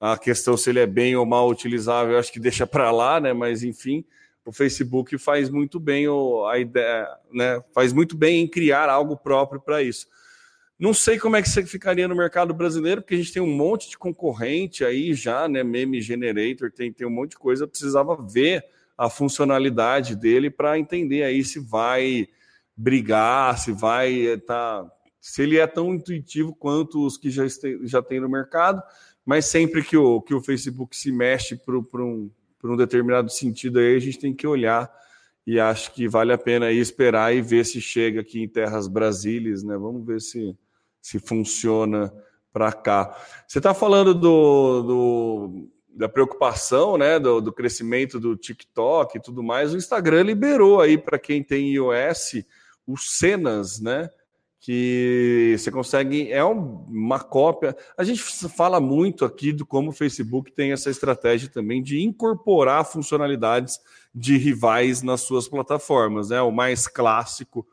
[0.01, 3.21] A questão se ele é bem ou mal utilizável, eu acho que deixa para lá,
[3.21, 3.33] né?
[3.33, 4.05] mas enfim
[4.45, 6.07] o Facebook faz muito bem
[6.51, 7.62] a ideia, né?
[7.73, 10.09] Faz muito bem em criar algo próprio para isso.
[10.83, 13.47] Não sei como é que você ficaria no mercado brasileiro, porque a gente tem um
[13.47, 15.62] monte de concorrente aí já, né?
[15.62, 17.68] Meme Generator, tem, tem um monte de coisa.
[17.68, 18.64] Precisava ver
[18.99, 22.27] a funcionalidade dele para entender aí se vai
[22.77, 24.85] brigar, se vai tá,
[25.21, 28.83] se ele é tão intuitivo quanto os que já, este, já tem no mercado,
[29.25, 32.29] mas sempre que o, que o Facebook se mexe para um,
[32.64, 34.92] um determinado sentido aí, a gente tem que olhar
[35.47, 38.88] e acho que vale a pena aí esperar e ver se chega aqui em terras
[38.88, 39.77] brasílias, né?
[39.77, 40.57] Vamos ver se,
[41.03, 42.11] se funciona
[42.53, 43.15] para cá.
[43.47, 47.19] Você está falando do, do, da preocupação, né?
[47.19, 49.75] Do, do, crescimento do TikTok e tudo mais.
[49.75, 52.45] O Instagram liberou aí para quem tem iOS
[52.87, 54.09] os cenas, né?
[54.62, 57.77] que você consegue, é uma cópia.
[57.99, 62.85] A gente fala muito aqui do como o Facebook tem essa estratégia também de incorporar
[62.85, 63.81] funcionalidades
[64.15, 66.29] de rivais nas suas plataformas.
[66.29, 66.41] Né?
[66.41, 67.67] O mais clássico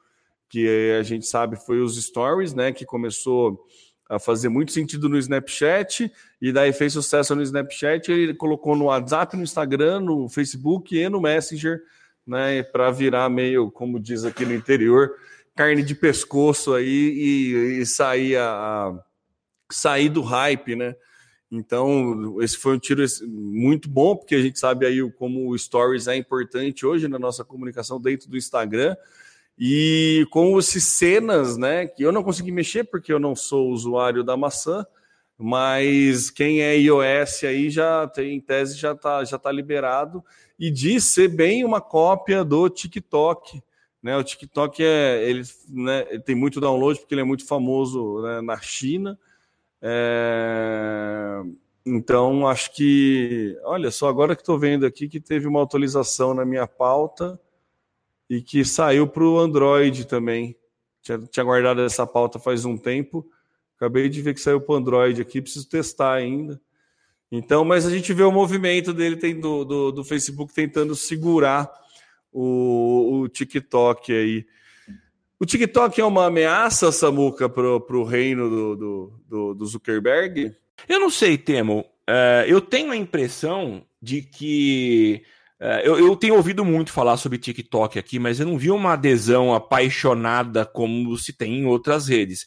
[0.49, 2.71] que a gente sabe foi os stories, né?
[2.71, 3.65] Que começou
[4.09, 8.11] a fazer muito sentido no Snapchat e daí fez sucesso no Snapchat.
[8.11, 11.79] Ele colocou no WhatsApp, no Instagram, no Facebook e no Messenger,
[12.25, 12.63] né?
[12.63, 15.11] Para virar meio, como diz aqui no interior,
[15.55, 18.99] carne de pescoço aí e, e sair, a,
[19.71, 20.95] sair do hype, né?
[21.51, 26.07] Então, esse foi um tiro muito bom, porque a gente sabe aí como o Stories
[26.07, 28.95] é importante hoje na nossa comunicação dentro do Instagram.
[29.59, 34.23] E com esses cenas, né, que eu não consegui mexer porque eu não sou usuário
[34.23, 34.85] da maçã,
[35.37, 40.23] mas quem é iOS aí já tem, em tese, já está já tá liberado.
[40.57, 43.61] E diz ser bem uma cópia do TikTok,
[44.01, 48.21] né, o TikTok é, ele, né, ele tem muito download porque ele é muito famoso
[48.21, 49.19] né, na China.
[49.81, 51.41] É,
[51.85, 53.57] então, acho que.
[53.63, 57.39] Olha só, agora que estou vendo aqui que teve uma atualização na minha pauta
[58.29, 60.55] e que saiu para o Android também.
[61.01, 63.25] Tinha, tinha guardado essa pauta faz um tempo.
[63.75, 66.61] Acabei de ver que saiu para o Android aqui, preciso testar ainda.
[67.31, 71.71] Então, mas a gente vê o movimento dele tem do, do, do Facebook tentando segurar
[72.31, 74.45] o, o TikTok aí.
[75.39, 80.53] O TikTok é uma ameaça, Samuca, para o reino do, do, do, do, Zuckerberg?
[80.87, 81.85] Eu não sei, Temo.
[82.09, 85.23] Uh, eu tenho a impressão de que.
[85.61, 88.93] Uh, eu, eu, tenho ouvido muito falar sobre TikTok aqui, mas eu não vi uma
[88.93, 92.45] adesão apaixonada como se tem em outras redes.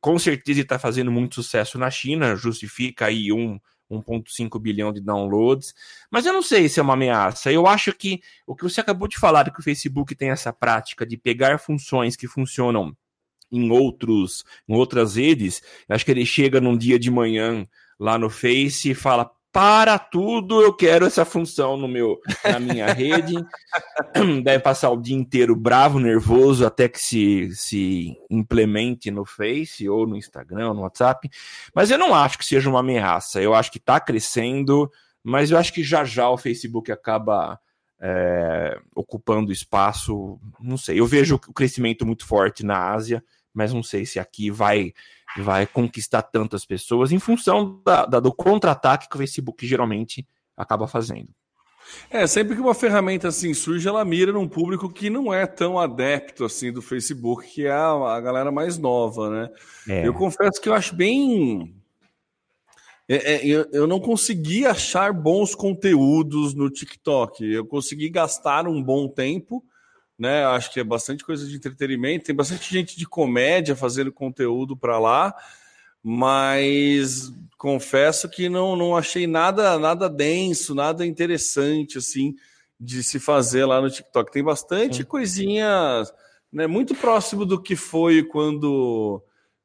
[0.00, 3.58] Com certeza está fazendo muito sucesso na China, justifica aí um,
[3.92, 5.74] 1,5 bilhão de downloads.
[6.10, 7.52] Mas eu não sei se é uma ameaça.
[7.52, 11.04] Eu acho que o que você acabou de falar, que o Facebook tem essa prática
[11.06, 12.96] de pegar funções que funcionam
[13.50, 15.62] em outros, em outras redes.
[15.88, 17.66] Acho que ele chega num dia de manhã
[17.98, 22.90] lá no Face e fala: para tudo, eu quero essa função no meu, na minha
[22.90, 23.34] rede.
[24.42, 30.06] Deve passar o dia inteiro bravo, nervoso, até que se, se implemente no Face ou
[30.06, 31.28] no Instagram, ou no WhatsApp.
[31.74, 33.42] Mas eu não acho que seja uma ameaça.
[33.42, 34.90] Eu acho que está crescendo,
[35.22, 37.60] mas eu acho que já já o Facebook acaba
[38.00, 40.40] é, ocupando espaço.
[40.58, 40.98] Não sei.
[40.98, 44.92] Eu vejo o crescimento muito forte na Ásia, mas não sei se aqui vai
[45.38, 50.86] vai conquistar tantas pessoas em função da, da, do contra-ataque que o Facebook geralmente acaba
[50.86, 51.30] fazendo.
[52.10, 55.78] É, sempre que uma ferramenta assim surge, ela mira num público que não é tão
[55.78, 59.50] adepto assim do Facebook, que é a, a galera mais nova, né?
[59.88, 60.06] É.
[60.06, 61.74] Eu confesso que eu acho bem
[63.08, 67.44] É, é, eu, eu não consegui achar bons conteúdos no TikTok.
[67.44, 69.62] Eu consegui gastar um bom tempo,
[70.18, 70.44] né?
[70.44, 72.26] Acho que é bastante coisa de entretenimento.
[72.26, 75.34] Tem bastante gente de comédia fazendo conteúdo para lá,
[76.02, 82.34] mas confesso que não, não achei nada nada denso, nada interessante assim
[82.78, 84.32] de se fazer lá no TikTok.
[84.32, 85.04] Tem bastante Sim.
[85.04, 86.02] coisinha,
[86.52, 86.66] né?
[86.66, 89.22] Muito próximo do que foi quando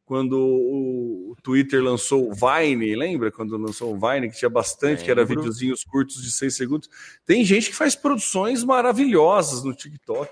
[0.08, 5.12] quando o Twitter lançou o Vine, lembra quando lançou o Vine, que tinha bastante, que
[5.12, 6.90] era videozinhos curtos de seis segundos.
[7.26, 10.32] Tem gente que faz produções maravilhosas no TikTok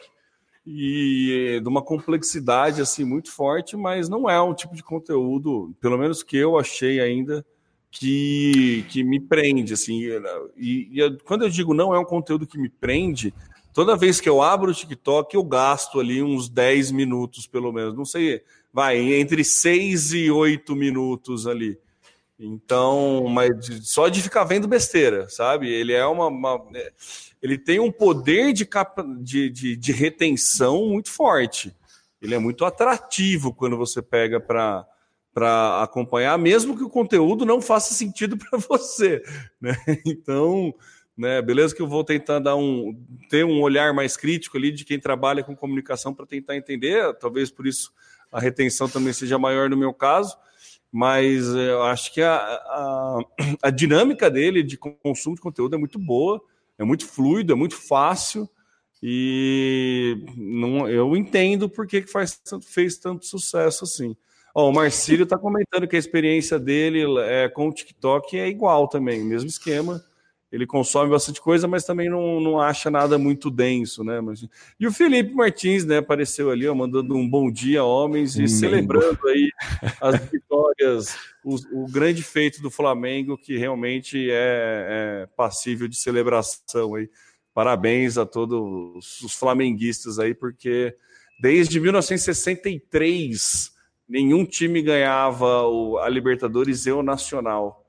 [0.65, 5.97] e de uma complexidade assim muito forte, mas não é um tipo de conteúdo, pelo
[5.97, 7.45] menos que eu achei ainda
[7.91, 9.99] que, que me prende assim.
[10.55, 13.33] E, e quando eu digo não é um conteúdo que me prende,
[13.73, 17.93] toda vez que eu abro o TikTok eu gasto ali uns 10 minutos pelo menos.
[17.93, 18.41] Não sei
[18.75, 21.79] vai, entre seis e oito minutos ali.
[22.37, 25.69] Então, mas só de ficar vendo besteira, sabe?
[25.69, 26.27] Ele é uma.
[26.27, 26.91] uma é,
[27.41, 31.73] ele tem um poder de, capa, de, de, de, retenção muito forte.
[32.21, 34.85] Ele é muito atrativo quando você pega para
[35.33, 39.21] para acompanhar, mesmo que o conteúdo não faça sentido para você,
[39.59, 39.75] né?
[40.05, 40.73] Então,
[41.17, 42.93] né, beleza que eu vou tentar dar um
[43.29, 47.49] ter um olhar mais crítico ali de quem trabalha com comunicação para tentar entender, talvez
[47.51, 47.93] por isso
[48.35, 50.35] a retenção também seja maior no meu caso,
[50.91, 53.19] mas eu acho que a, a,
[53.63, 56.41] a dinâmica dele de consumo de conteúdo é muito boa,
[56.77, 58.49] é muito fluido, é muito fácil
[59.01, 64.17] e não, eu entendo por que, faz, fez tanto sucesso assim.
[64.53, 69.23] O Marcílio está comentando que a experiência dele é, com o TikTok é igual também,
[69.23, 70.03] mesmo esquema
[70.55, 74.21] ele consome bastante coisa, mas também não, não acha nada muito denso, né?
[74.21, 74.47] Mas...
[74.79, 79.27] E o Felipe Martins, né, apareceu ali, ó, mandando um bom dia, homens, e celebrando
[79.27, 79.51] aí
[79.99, 86.95] as vitórias, o, o, grande feito do Flamengo, que realmente é, é passível de celebração
[86.95, 87.09] aí.
[87.53, 90.95] Parabéns a todos os flamenguistas aí, porque
[91.41, 93.73] desde 1963
[94.07, 97.85] nenhum time ganhava o, a Libertadores e o Nacional.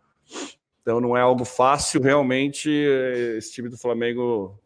[0.86, 2.70] Então não é algo fácil, realmente.
[3.36, 4.56] Esse time do Flamengo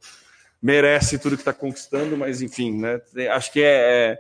[0.60, 3.00] merece tudo que está conquistando, mas enfim, né?
[3.30, 4.18] Acho que é,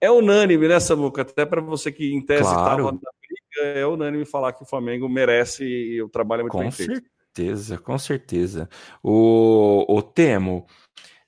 [0.00, 1.22] é, é unânime, né, Samuca?
[1.22, 2.84] Até para você que em tese estava claro.
[2.84, 6.60] na briga, é unânime falar que o Flamengo merece e o trabalho é muito com
[6.60, 6.92] bem feito.
[6.92, 8.68] Com certeza, com certeza.
[9.02, 10.68] O, o Temo.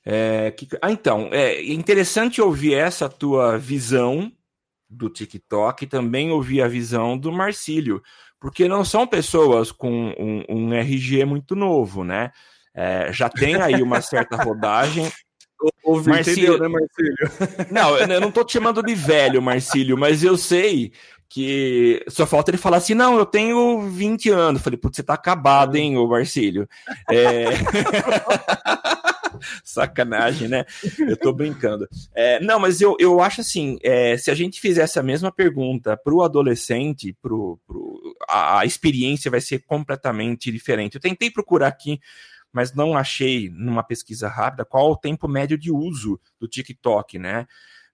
[0.05, 4.31] É, que, ah, então, é interessante ouvir essa tua visão
[4.89, 8.01] do TikTok e também ouvir a visão do Marcílio,
[8.43, 12.33] porque não são pessoas com um, um RG muito novo, né?
[12.75, 15.11] É, já tem aí uma certa rodagem.
[15.85, 17.17] O, o Marcílio, né, Marcílio?
[17.71, 20.93] Não, eu não tô te chamando de velho, Marcílio, mas eu sei
[21.29, 24.61] que só falta ele falar assim: não, eu tenho 20 anos.
[24.61, 26.69] falei, putz, você tá acabado, hein, o Marcílio.
[27.09, 27.45] É...
[29.65, 30.65] Sacanagem, né?
[30.99, 31.89] Eu tô brincando.
[32.15, 35.97] É, não, mas eu, eu acho assim: é, se a gente fizesse a mesma pergunta
[35.97, 40.95] para o adolescente, pro, pro, a, a experiência vai ser completamente diferente.
[40.95, 42.01] Eu tentei procurar aqui
[42.53, 47.47] mas não achei numa pesquisa rápida qual o tempo médio de uso do TikTok, né?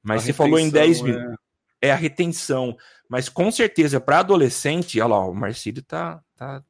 [0.02, 1.38] Mas a você falou em 10 minutos.
[1.80, 1.88] É...
[1.88, 1.92] é...
[1.92, 2.76] a retenção.
[3.08, 6.62] Mas com certeza, para adolescente, olha lá, o Marcílio tá, tá,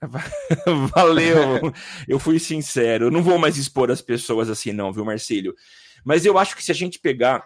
[0.94, 1.72] Valeu,
[2.06, 3.06] eu fui sincero.
[3.06, 5.54] Eu não vou mais expor as pessoas assim, não, viu, Marcílio?
[6.04, 7.44] Mas eu acho que se a gente pegar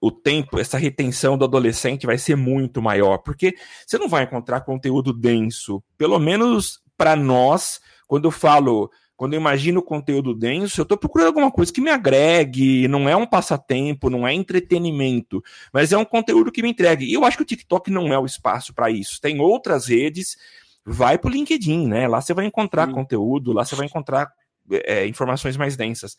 [0.00, 3.54] o tempo, essa retenção do adolescente vai ser muito maior, porque
[3.86, 5.82] você não vai encontrar conteúdo denso.
[5.96, 11.28] Pelo menos para nós, quando eu falo, quando eu imagino conteúdo denso, eu estou procurando
[11.28, 16.04] alguma coisa que me agregue, não é um passatempo, não é entretenimento, mas é um
[16.04, 17.06] conteúdo que me entregue.
[17.06, 19.20] E eu acho que o TikTok não é o espaço para isso.
[19.20, 20.36] Tem outras redes
[20.84, 22.06] vai para o LinkedIn, né?
[22.06, 22.94] Lá você vai encontrar Sim.
[22.94, 24.30] conteúdo, lá você vai encontrar
[24.70, 26.16] é, informações mais densas.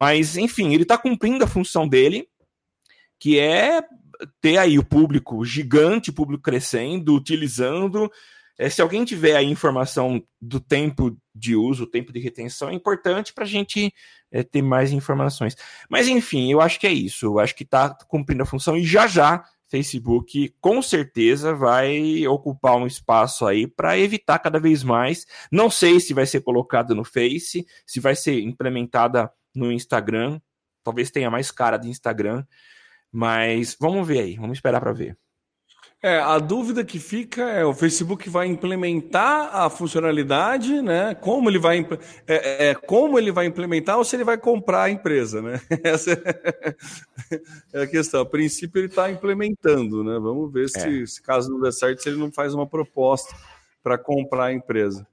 [0.00, 2.28] Mas, enfim, ele está cumprindo a função dele,
[3.18, 3.82] que é
[4.40, 8.10] ter aí o público gigante, o público crescendo, utilizando.
[8.58, 12.74] É, se alguém tiver a informação do tempo de uso, o tempo de retenção, é
[12.74, 13.92] importante para a gente
[14.30, 15.56] é, ter mais informações.
[15.88, 17.26] Mas, enfim, eu acho que é isso.
[17.26, 22.76] Eu acho que está cumprindo a função e já já Facebook com certeza vai ocupar
[22.76, 25.24] um espaço aí para evitar cada vez mais.
[25.50, 30.40] Não sei se vai ser colocado no Face, se vai ser implementada no Instagram.
[30.82, 32.44] Talvez tenha mais cara de Instagram,
[33.12, 35.16] mas vamos ver aí, vamos esperar para ver.
[36.02, 41.14] É, a dúvida que fica é o Facebook vai implementar a funcionalidade, né?
[41.14, 41.86] Como ele vai
[42.26, 45.60] é, é, como ele vai implementar ou se ele vai comprar a empresa, né?
[45.84, 46.12] Essa
[47.74, 48.22] é a questão.
[48.22, 50.18] A princípio ele está implementando, né?
[50.18, 51.06] Vamos ver se, é.
[51.06, 53.36] se, caso não der certo, se ele não faz uma proposta.
[53.82, 55.06] para comprar a empresa.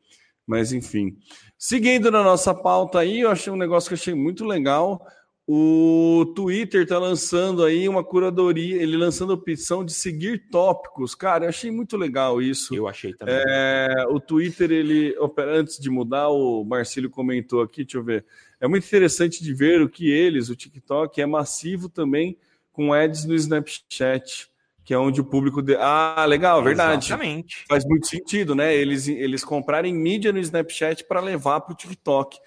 [0.46, 1.18] Mas enfim.
[1.58, 5.06] Seguindo na nossa pauta aí, eu achei um negócio que eu achei muito legal.
[5.50, 11.16] O Twitter está lançando aí uma curadoria, ele lançando a opção de seguir tópicos.
[11.16, 12.76] Cara, eu achei muito legal isso.
[12.76, 13.42] Eu achei também.
[13.48, 18.26] É, o Twitter, ele, antes de mudar, o Marcílio comentou aqui, deixa eu ver.
[18.60, 22.38] É muito interessante de ver o que eles, o TikTok, é massivo também
[22.74, 24.50] com ads no Snapchat,
[24.84, 25.62] que é onde o público.
[25.62, 25.78] De...
[25.80, 27.06] Ah, legal, verdade.
[27.06, 27.64] Exatamente.
[27.70, 28.76] Faz muito sentido, né?
[28.76, 32.38] Eles, eles comprarem mídia no Snapchat para levar para o TikTok.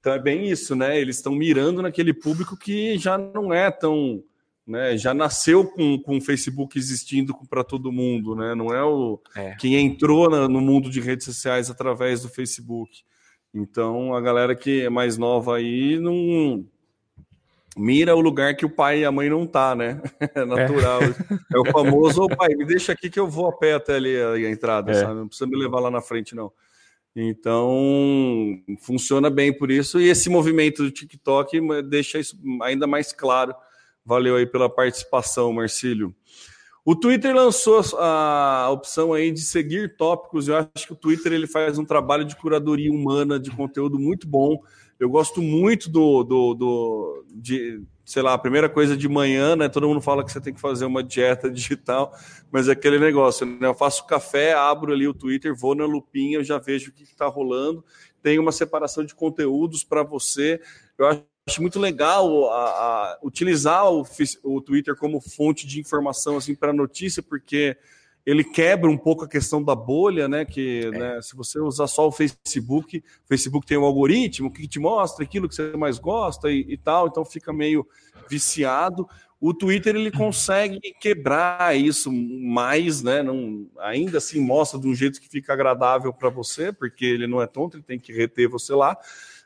[0.00, 0.98] Então é bem isso, né?
[1.00, 4.22] Eles estão mirando naquele público que já não é tão.
[4.64, 8.54] Né, já nasceu com, com o Facebook existindo para todo mundo, né?
[8.54, 9.56] Não é o é.
[9.56, 13.02] quem entrou na, no mundo de redes sociais através do Facebook.
[13.52, 16.64] Então a galera que é mais nova aí não
[17.76, 20.00] mira o lugar que o pai e a mãe não tá, né?
[20.34, 21.02] É natural.
[21.02, 23.96] É, é o famoso, ô pai, me deixa aqui que eu vou a pé até
[23.96, 24.94] ali a, a entrada, é.
[24.94, 25.14] sabe?
[25.14, 26.52] Não precisa me levar lá na frente, não.
[27.14, 30.00] Então, funciona bem por isso.
[30.00, 33.54] E esse movimento do TikTok deixa isso ainda mais claro.
[34.04, 36.14] Valeu aí pela participação, Marcílio.
[36.84, 40.48] O Twitter lançou a opção aí de seguir tópicos.
[40.48, 44.26] Eu acho que o Twitter ele faz um trabalho de curadoria humana de conteúdo muito
[44.26, 44.58] bom.
[44.98, 47.82] Eu gosto muito do, do, do de,
[48.12, 49.70] sei lá, a primeira coisa de manhã, né?
[49.70, 52.14] Todo mundo fala que você tem que fazer uma dieta digital,
[52.50, 53.66] mas é aquele negócio, né?
[53.66, 57.04] Eu faço café, abro ali o Twitter, vou na lupinha, eu já vejo o que
[57.04, 57.82] está rolando.
[58.22, 60.60] Tem uma separação de conteúdos para você.
[60.98, 64.04] Eu acho muito legal a, a utilizar o,
[64.42, 67.78] o Twitter como fonte de informação assim para notícia, porque
[68.24, 70.44] ele quebra um pouco a questão da bolha, né?
[70.44, 70.90] Que é.
[70.90, 75.24] né, se você usar só o Facebook, o Facebook tem um algoritmo que te mostra
[75.24, 77.86] aquilo que você mais gosta e, e tal, então fica meio
[78.28, 79.08] viciado.
[79.40, 83.24] O Twitter ele consegue quebrar isso mais, né?
[83.24, 87.42] Não, ainda assim mostra de um jeito que fica agradável para você, porque ele não
[87.42, 88.96] é tonto, ele tem que reter você lá.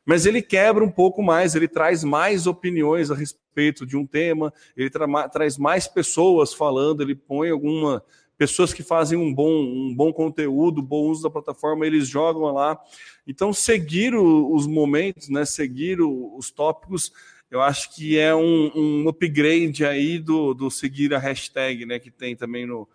[0.04, 4.52] Mas ele quebra um pouco mais, ele traz mais opiniões a respeito de um tema,
[4.76, 8.04] ele tra traz mais pessoas falando, ele põe alguma
[8.36, 12.78] pessoas que fazem um bom, um bom conteúdo, bom uso da plataforma, eles jogam lá.
[13.26, 17.12] Então, seguir o, os momentos, né, seguir o, os tópicos,
[17.50, 22.10] eu acho que é um, um, upgrade aí do, do seguir a hashtag, né, que
[22.10, 22.88] tem também no,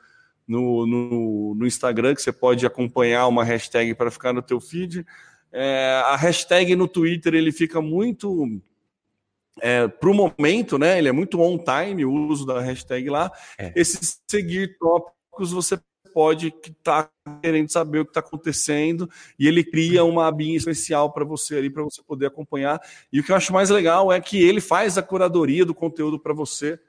[0.47, 5.05] no, no, no Instagram, que você pode acompanhar uma hashtag para ficar no teu feed.
[5.51, 8.61] É, a hashtag no Twitter, ele fica muito...
[9.59, 10.97] É, para o momento, né?
[10.97, 13.29] Ele é muito on time o uso da hashtag lá.
[13.59, 13.71] É.
[13.75, 15.79] Esse seguir tópico você
[16.13, 19.09] pode estar tá querendo saber o que está acontecendo
[19.39, 22.79] e ele cria uma abinha especial para você ali para você poder acompanhar.
[23.11, 26.19] E o que eu acho mais legal é que ele faz a curadoria do conteúdo
[26.19, 26.79] para você.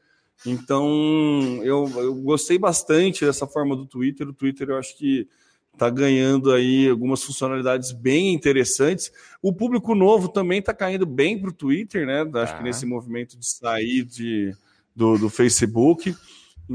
[0.45, 4.28] Então eu, eu gostei bastante dessa forma do Twitter.
[4.28, 5.28] O Twitter eu acho que
[5.72, 9.11] está ganhando aí algumas funcionalidades bem interessantes.
[9.40, 12.22] O público novo também está caindo bem para o Twitter, né?
[12.34, 12.59] Acho ah.
[12.59, 14.55] que nesse movimento de sair de,
[14.95, 16.14] do, do Facebook.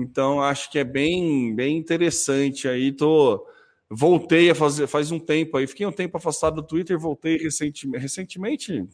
[0.01, 2.91] Então acho que é bem, bem interessante aí.
[2.91, 3.45] Tô
[3.89, 8.01] voltei a fazer faz um tempo aí, fiquei um tempo afastado do Twitter, voltei recentemente,
[8.01, 8.85] recentemente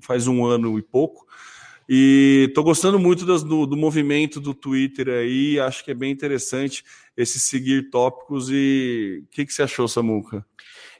[0.00, 1.26] faz um ano e pouco.
[1.88, 6.84] E tô gostando muito do, do, movimento do Twitter aí, acho que é bem interessante
[7.16, 8.48] esse seguir tópicos.
[8.50, 10.44] E o que, que você achou, Samuca?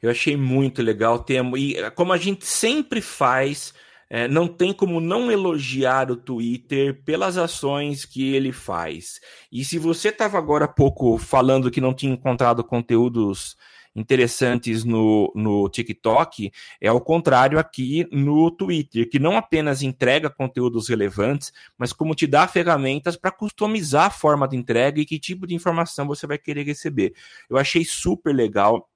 [0.01, 1.19] Eu achei muito legal.
[1.19, 3.75] Tem, e como a gente sempre faz,
[4.11, 9.21] é, não tem como não elogiar o Twitter pelas ações que ele faz.
[9.53, 13.57] E se você estava agora há pouco falando que não tinha encontrado conteúdos
[13.95, 20.89] interessantes no, no TikTok, é o contrário aqui no Twitter, que não apenas entrega conteúdos
[20.89, 25.47] relevantes, mas como te dá ferramentas para customizar a forma de entrega e que tipo
[25.47, 27.13] de informação você vai querer receber.
[27.51, 28.89] Eu achei super legal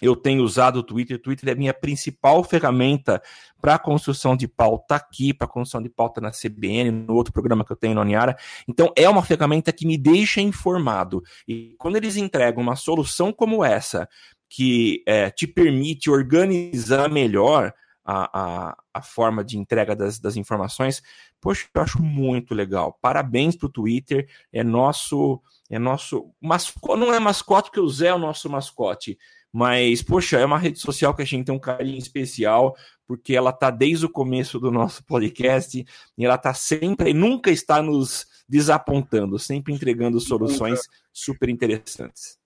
[0.00, 1.16] eu tenho usado o Twitter.
[1.16, 3.20] O Twitter é a minha principal ferramenta
[3.60, 7.72] para construção de pauta aqui, para construção de pauta na CBN, no outro programa que
[7.72, 8.36] eu tenho no Aniara.
[8.66, 11.22] Então, é uma ferramenta que me deixa informado.
[11.46, 14.08] E quando eles entregam uma solução como essa,
[14.48, 17.72] que é, te permite organizar melhor
[18.04, 21.02] a, a, a forma de entrega das, das informações,
[21.40, 22.96] poxa, eu acho muito legal.
[23.02, 24.28] Parabéns para o Twitter.
[24.52, 25.42] É nosso.
[25.68, 26.30] É nosso.
[26.40, 29.18] Mascote, não é mascote, porque o Zé é o nosso mascote
[29.52, 32.76] mas, poxa, é uma rede social que a gente tem um carinho especial,
[33.06, 35.84] porque ela está desde o começo do nosso podcast
[36.16, 40.80] e ela está sempre, nunca está nos desapontando, sempre entregando soluções
[41.12, 42.38] super interessantes.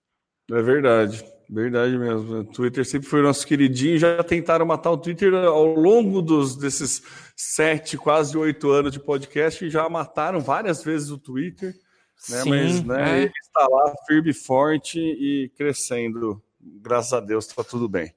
[0.51, 2.39] É verdade, verdade mesmo.
[2.39, 3.99] O Twitter sempre foi nosso queridinho.
[3.99, 7.03] Já tentaram matar o Twitter ao longo dos, desses
[7.37, 11.73] sete, quase oito anos de podcast e já mataram várias vezes o Twitter.
[12.29, 12.43] Né?
[12.43, 13.23] Sim, Mas né, é.
[13.23, 18.15] ele está lá firme, forte e crescendo graças a Deus está tudo bem.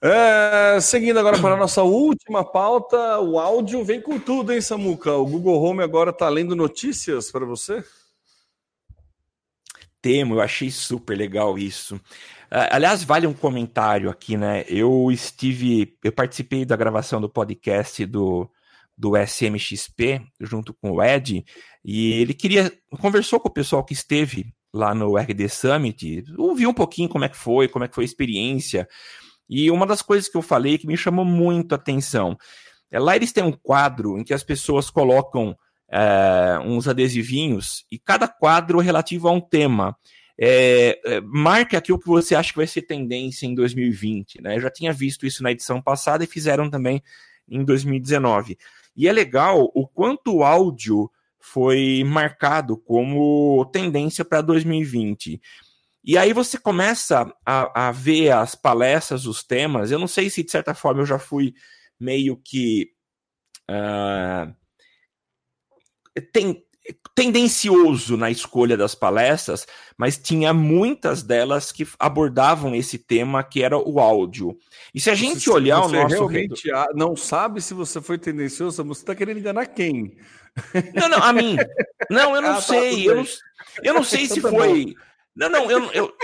[0.00, 5.12] É, seguindo agora para a nossa última pauta, o áudio vem com tudo, hein, Samuca?
[5.14, 7.82] O Google Home agora está lendo notícias para você?
[10.02, 12.00] Temo, eu achei super legal isso.
[12.50, 14.64] Aliás, vale um comentário aqui, né?
[14.68, 18.48] Eu estive, eu participei da gravação do podcast do,
[18.96, 21.44] do SMXP junto com o Ed,
[21.84, 26.74] e ele queria, conversou com o pessoal que esteve lá no RD Summit, ouviu um
[26.74, 28.88] pouquinho como é que foi, como é que foi a experiência.
[29.48, 32.36] E uma das coisas que eu falei que me chamou muito a atenção,
[32.90, 35.56] é lá eles têm um quadro em que as pessoas colocam
[35.90, 39.96] é, uns adesivinhos e cada quadro relativo a um tema.
[40.38, 44.42] É, é, marque aquilo que você acha que vai ser tendência em 2020.
[44.42, 44.56] Né?
[44.56, 47.02] Eu já tinha visto isso na edição passada e fizeram também
[47.48, 48.58] em 2019.
[48.96, 51.10] E é legal o quanto o áudio
[51.46, 55.40] foi marcado como tendência para 2020.
[56.04, 59.92] E aí você começa a, a, ver as palestras, os temas.
[59.92, 61.54] Eu não sei se de certa forma eu já fui
[62.00, 62.90] meio que
[63.70, 64.52] uh,
[66.32, 66.64] tem,
[67.14, 69.66] tendencioso na escolha das palestras,
[69.96, 74.58] mas tinha muitas delas que abordavam esse tema que era o áudio.
[74.92, 79.02] E se a gente olhar o nosso realmente não sabe se você foi tendencioso, você
[79.02, 80.16] está querendo enganar quem?
[80.94, 81.56] Não, não, a mim.
[82.10, 83.08] Não, eu não ah, tá, sei.
[83.08, 83.26] Eu não,
[83.82, 84.94] eu não sei se foi.
[85.36, 86.14] Não, não, eu, eu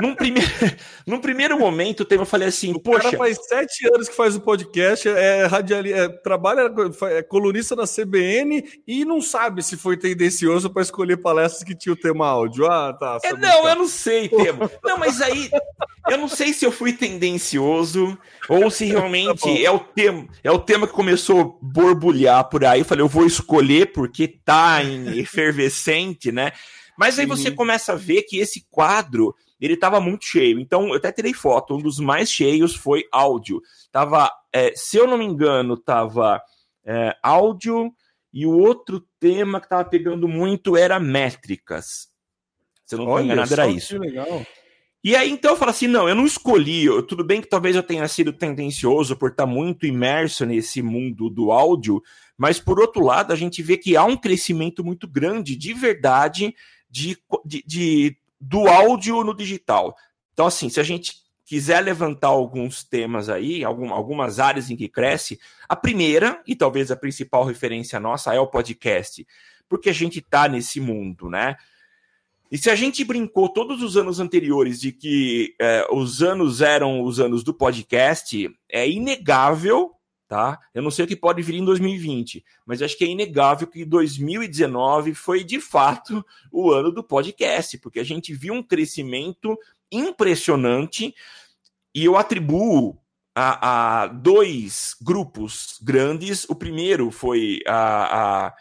[0.00, 0.48] num, primeiro,
[1.06, 3.02] num primeiro momento eu falei assim, o poxa.
[3.02, 6.72] cara faz sete anos que faz o podcast, é, radiali, é, trabalha,
[7.10, 11.92] é colunista na CBN e não sabe se foi tendencioso para escolher palestras que tinha
[11.92, 12.66] o tema áudio.
[12.66, 13.18] Ah, tá.
[13.22, 14.70] É, não, eu não sei, tema.
[14.82, 15.48] Não, mas aí
[16.08, 20.50] eu não sei se eu fui tendencioso ou se realmente tá é o tema, é
[20.50, 22.80] o tema que começou a borbulhar por aí.
[22.80, 26.52] Eu falei, eu vou escolher porque tá em efervescente, né?
[26.96, 30.60] Mas aí você começa a ver que esse quadro ele estava muito cheio.
[30.60, 31.76] Então, eu até tirei foto.
[31.76, 33.60] Um dos mais cheios foi áudio.
[33.90, 36.42] Tava, é, se eu não me engano, tava
[36.84, 37.92] é, áudio
[38.32, 42.08] e o outro tema que estava pegando muito era métricas.
[42.84, 43.96] Se eu não estou enganado, era isso.
[45.02, 46.84] E aí, então, eu falo assim: não, eu não escolhi.
[46.84, 51.30] Eu, tudo bem que talvez eu tenha sido tendencioso por estar muito imerso nesse mundo
[51.30, 52.02] do áudio,
[52.36, 56.54] mas por outro lado, a gente vê que há um crescimento muito grande de verdade
[56.88, 59.96] de, de, de, do áudio no digital.
[60.32, 61.14] Então, assim, se a gente
[61.44, 66.90] quiser levantar alguns temas aí, algum, algumas áreas em que cresce, a primeira, e talvez
[66.90, 69.26] a principal referência nossa, é o podcast,
[69.68, 71.56] porque a gente está nesse mundo, né?
[72.50, 77.02] E se a gente brincou todos os anos anteriores de que é, os anos eram
[77.02, 79.95] os anos do podcast, é inegável
[80.28, 80.58] tá?
[80.74, 83.84] Eu não sei o que pode vir em 2020, mas acho que é inegável que
[83.84, 89.56] 2019 foi de fato o ano do podcast, porque a gente viu um crescimento
[89.90, 91.14] impressionante
[91.94, 92.98] e eu atribuo
[93.34, 96.44] a, a dois grupos grandes.
[96.48, 98.54] O primeiro foi a, a,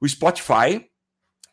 [0.00, 0.84] o Spotify,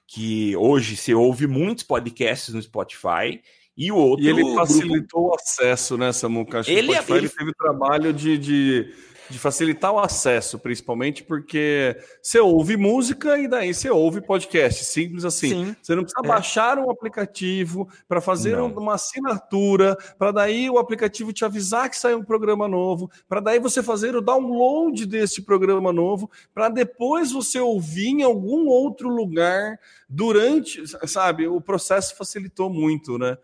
[0.08, 3.42] que hoje se ouve muitos podcasts no Spotify.
[3.78, 4.26] E o outro.
[4.26, 5.30] E ele facilitou grupo...
[5.30, 6.62] o acesso, né, Samuca?
[6.68, 7.30] Ele, o Spotify, ele...
[7.30, 8.94] teve trabalho de, de
[9.30, 15.24] de facilitar o acesso, principalmente porque você ouve música e daí você ouve podcast, simples
[15.24, 15.50] assim.
[15.50, 16.28] Sim, você não precisa é.
[16.28, 18.68] baixar um aplicativo para fazer não.
[18.68, 23.60] uma assinatura, para daí o aplicativo te avisar que sai um programa novo, para daí
[23.60, 29.80] você fazer o download desse programa novo, para depois você ouvir em algum outro lugar
[30.10, 31.48] durante, sabe?
[31.48, 33.38] O processo facilitou muito, né?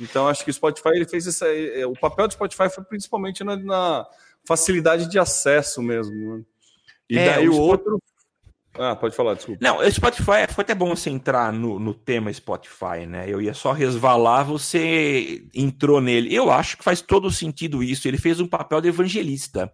[0.00, 1.46] Então acho que o Spotify ele fez essa,
[1.88, 4.06] o papel do Spotify foi principalmente na, na
[4.46, 6.36] facilidade de acesso mesmo.
[6.36, 6.44] Né?
[7.08, 8.00] E é, daí o, o outro.
[8.76, 9.60] Ah, pode falar, desculpa.
[9.62, 13.24] Não, o Spotify foi até bom você entrar no, no tema Spotify, né?
[13.28, 16.34] Eu ia só resvalar, você entrou nele.
[16.34, 18.08] Eu acho que faz todo sentido isso.
[18.08, 19.72] Ele fez um papel de evangelista.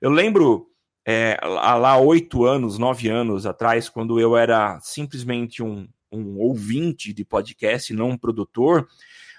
[0.00, 0.68] Eu lembro
[1.06, 7.24] é, lá oito anos, nove anos atrás, quando eu era simplesmente um, um ouvinte de
[7.24, 8.88] podcast, não um produtor,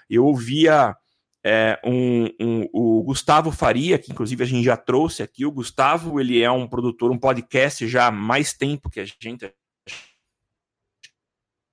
[0.08, 0.96] eu ouvia
[1.44, 5.44] é, um, um, o Gustavo Faria, que inclusive a gente já trouxe aqui.
[5.44, 9.52] O Gustavo, ele é um produtor, um podcast já há mais tempo que a gente.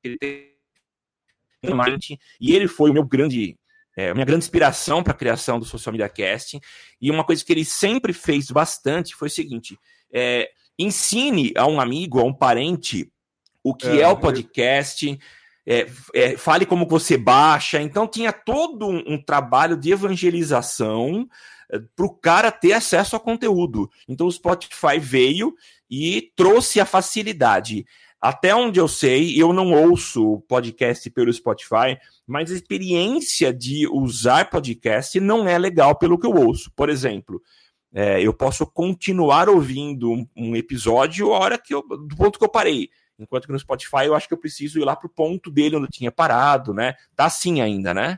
[0.03, 0.49] Ele tem
[2.39, 3.57] e ele foi o meu grande,
[3.97, 6.59] é, minha grande inspiração para a criação do Social Media Cast.
[7.01, 9.77] E uma coisa que ele sempre fez bastante foi o seguinte:
[10.11, 13.11] é, ensine a um amigo, a um parente,
[13.63, 15.19] o que é, é o podcast,
[15.69, 17.79] é, é, fale como você baixa.
[17.79, 21.27] Então tinha todo um, um trabalho de evangelização
[21.71, 23.87] é, para o cara ter acesso a conteúdo.
[24.07, 25.53] Então o Spotify veio
[25.87, 27.85] e trouxe a facilidade.
[28.19, 31.97] Até onde eu sei, eu não ouço podcast pelo Spotify,
[32.27, 36.69] mas a experiência de usar podcast não é legal pelo que eu ouço.
[36.75, 37.41] Por exemplo,
[37.93, 42.43] é, eu posso continuar ouvindo um, um, episódio a hora que eu, do ponto que
[42.43, 42.89] eu parei.
[43.19, 45.85] Enquanto que no Spotify eu acho que eu preciso ir lá pro ponto dele onde
[45.85, 46.95] eu tinha parado, né?
[47.15, 48.17] Tá assim ainda, né?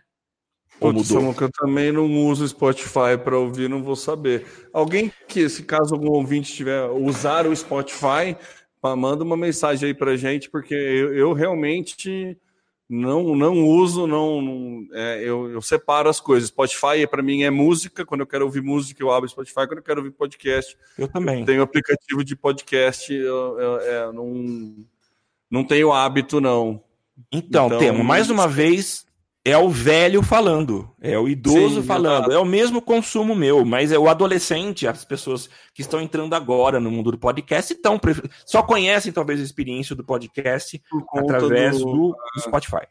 [0.79, 4.47] Putz, eu também não uso Spotify para ouvir, não vou saber.
[4.73, 8.35] Alguém que, se caso algum ouvinte tiver usar o Spotify,
[8.97, 12.35] manda uma mensagem aí para gente, porque eu, eu realmente
[12.93, 16.49] não não uso, não, não é, eu, eu, separo as coisas.
[16.49, 18.05] Spotify para mim é música.
[18.05, 19.65] Quando eu quero ouvir música, eu abro Spotify.
[19.65, 23.13] Quando eu quero ouvir podcast, eu também eu tenho aplicativo de podcast.
[23.13, 24.75] Eu, eu é, não
[25.49, 26.83] não tenho hábito não.
[27.31, 29.05] Então, então temos mais uma vez
[29.43, 33.91] é o velho falando, é o idoso Sim, falando, é o mesmo consumo meu, mas
[33.91, 37.99] é o adolescente, as pessoas que estão entrando agora no mundo do podcast estão
[38.45, 40.79] só conhecem talvez a experiência do podcast
[41.15, 42.85] através do, do, do, Spotify.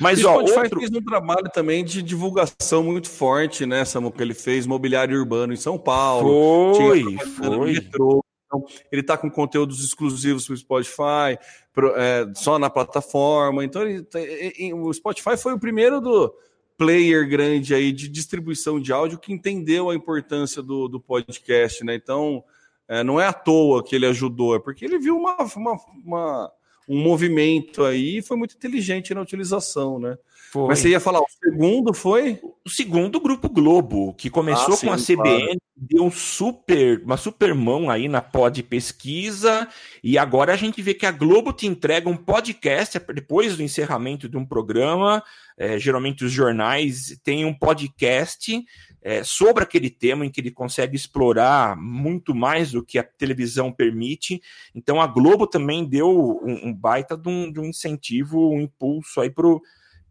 [0.00, 0.80] Mas o ó, Spotify outro...
[0.80, 5.52] fez um trabalho também de divulgação muito forte, né, Samu, que ele fez mobiliário urbano
[5.52, 7.72] em São Paulo, foi, foi.
[7.74, 11.38] Metrô, então, ele está com conteúdos exclusivos para o Spotify,
[11.72, 13.64] pro, é, só na plataforma.
[13.64, 16.34] Então, ele, o Spotify foi o primeiro do
[16.76, 21.94] player grande aí de distribuição de áudio que entendeu a importância do, do podcast, né?
[21.94, 22.44] Então,
[22.86, 26.52] é, não é à toa que ele ajudou, é porque ele viu uma, uma, uma
[26.88, 30.18] um movimento aí e foi muito inteligente na utilização, né?
[30.52, 30.68] Foi.
[30.68, 32.38] Mas você ia falar, o segundo foi?
[32.62, 35.60] O segundo, Grupo Globo, que começou ah, com sim, a CBN, claro.
[35.74, 39.66] deu um super, uma super mão aí na pod pesquisa,
[40.04, 44.28] e agora a gente vê que a Globo te entrega um podcast depois do encerramento
[44.28, 45.24] de um programa.
[45.56, 48.62] É, geralmente os jornais têm um podcast
[49.00, 53.72] é, sobre aquele tema em que ele consegue explorar muito mais do que a televisão
[53.72, 54.38] permite.
[54.74, 56.10] Então a Globo também deu
[56.44, 59.62] um, um baita de um, de um incentivo, um impulso aí para o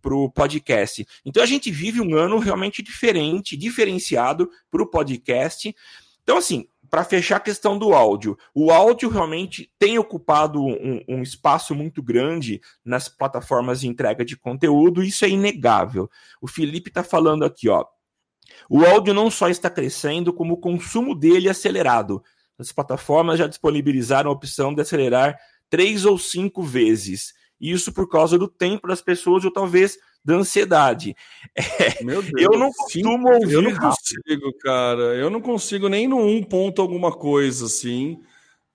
[0.01, 1.05] para o podcast.
[1.25, 5.73] Então a gente vive um ano realmente diferente, diferenciado para o podcast.
[6.23, 11.21] Então, assim, para fechar a questão do áudio, o áudio realmente tem ocupado um, um,
[11.21, 16.09] espaço muito grande nas plataformas de entrega de conteúdo, isso é inegável.
[16.41, 17.85] O Felipe está falando aqui, ó.
[18.69, 22.21] O áudio não só está crescendo, como o consumo dele é acelerado.
[22.59, 25.39] As plataformas já disponibilizaram a opção de acelerar
[25.69, 27.33] três ou cinco vezes.
[27.61, 31.15] Isso por causa do tempo das pessoas ou talvez da ansiedade.
[31.79, 33.53] É, Meu Deus, eu não costumo sim, ouvir.
[33.53, 35.01] Eu não consigo, cara.
[35.15, 38.19] Eu não consigo nem no um ponto alguma coisa assim.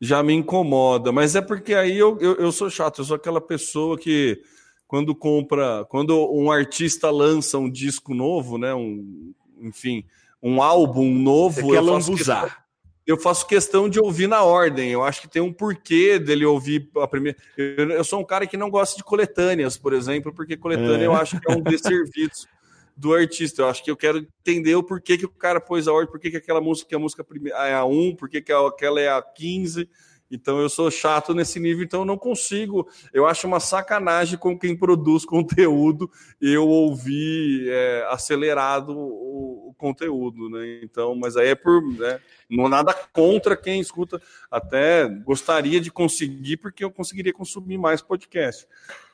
[0.00, 1.10] Já me incomoda.
[1.10, 3.00] Mas é porque aí eu, eu, eu sou chato.
[3.00, 4.40] Eu sou aquela pessoa que
[4.86, 8.74] quando compra, quando um artista lança um disco novo, né?
[8.74, 10.04] Um, enfim,
[10.42, 12.65] um álbum novo, Você quer lambuzar
[13.06, 14.90] eu faço questão de ouvir na ordem.
[14.90, 17.38] Eu acho que tem um porquê dele ouvir a primeira.
[17.56, 21.06] Eu, eu sou um cara que não gosta de coletâneas, por exemplo, porque coletânea é.
[21.06, 22.48] eu acho que é um desserviço
[22.96, 23.62] do artista.
[23.62, 26.30] Eu acho que eu quero entender o porquê que o cara pôs a ordem, porquê
[26.30, 29.88] que aquela música é a música é a 1, porquê que aquela é a 15.
[30.30, 32.88] Então eu sou chato nesse nível, então eu não consigo.
[33.12, 36.10] Eu acho uma sacanagem com quem produz conteúdo
[36.40, 40.80] eu ouvir é, acelerado o, o, conteúdo, né?
[40.82, 42.18] Então, mas aí é por né,
[42.50, 44.20] não nada contra quem escuta.
[44.50, 48.66] Até gostaria de conseguir, porque eu conseguiria consumir mais podcast.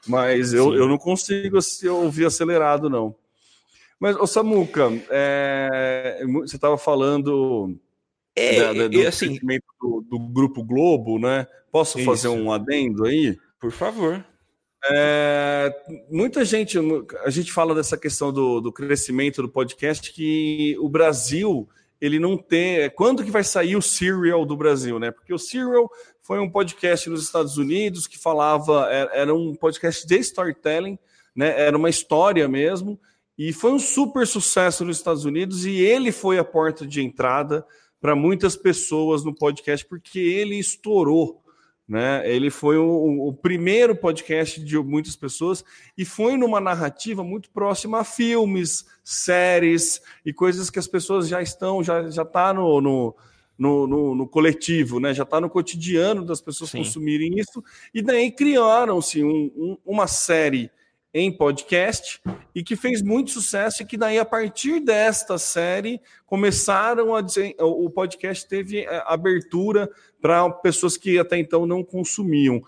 [0.07, 1.59] Mas eu, eu não consigo
[1.91, 3.15] ouvir acelerado, não.
[4.01, 7.79] Mas, ô Samuca, é, você estava falando
[8.35, 9.39] é, da, da, do assim,
[9.81, 11.47] do, do, Grupo Globo, né?
[11.71, 12.07] Posso isso.
[12.07, 13.39] fazer um adendo aí?
[13.61, 14.25] Por favor.
[14.91, 15.73] É,
[16.11, 16.77] muita gente,
[17.25, 21.69] a gente fala dessa questão do, do, crescimento do podcast, que o Brasil,
[22.01, 22.91] ele não tem.
[22.91, 25.11] Quando que vai sair o Serial do Brasil, né?
[25.11, 25.89] Porque o Serial
[26.23, 30.99] foi um podcast nos Estados Unidos que falava, era, era um podcast de storytelling,
[31.37, 31.61] né?
[31.61, 32.99] Era uma história mesmo,
[33.39, 37.65] e foi um super sucesso nos Estados Unidos, e ele foi a porta de entrada
[38.03, 41.41] para muitas pessoas no podcast, porque ele estourou.
[41.89, 42.29] Né?
[42.29, 45.65] Ele foi o, o, primeiro podcast de muitas pessoas
[45.97, 51.41] e foi numa narrativa muito próxima a filmes, séries e coisas que as pessoas já
[51.43, 53.15] estão, já já está no, no,
[53.59, 55.13] no, no, coletivo, né?
[55.13, 56.79] Já está no cotidiano das pessoas Sim.
[56.79, 60.71] consumirem isso e daí criaram-se um, um, uma série
[61.15, 62.21] em podcast
[62.55, 67.55] e que fez muito sucesso e que daí a partir desta série começaram a dizer,
[67.59, 69.91] o podcast teve é, abertura
[70.21, 72.63] para pessoas que até então não consumiam.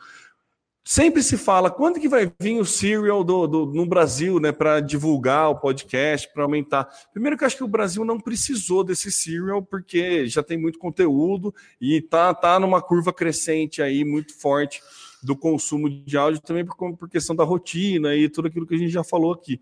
[0.87, 4.81] Sempre se fala quando que vai vir o serial do, do no Brasil, né, para
[4.81, 6.87] divulgar o podcast, para aumentar.
[7.11, 10.79] Primeiro que eu acho que o Brasil não precisou desse serial porque já tem muito
[10.79, 14.83] conteúdo e tá tá numa curva crescente aí muito forte
[15.25, 18.79] do consumo de áudio também por, por questão da rotina e tudo aquilo que a
[18.79, 19.61] gente já falou aqui.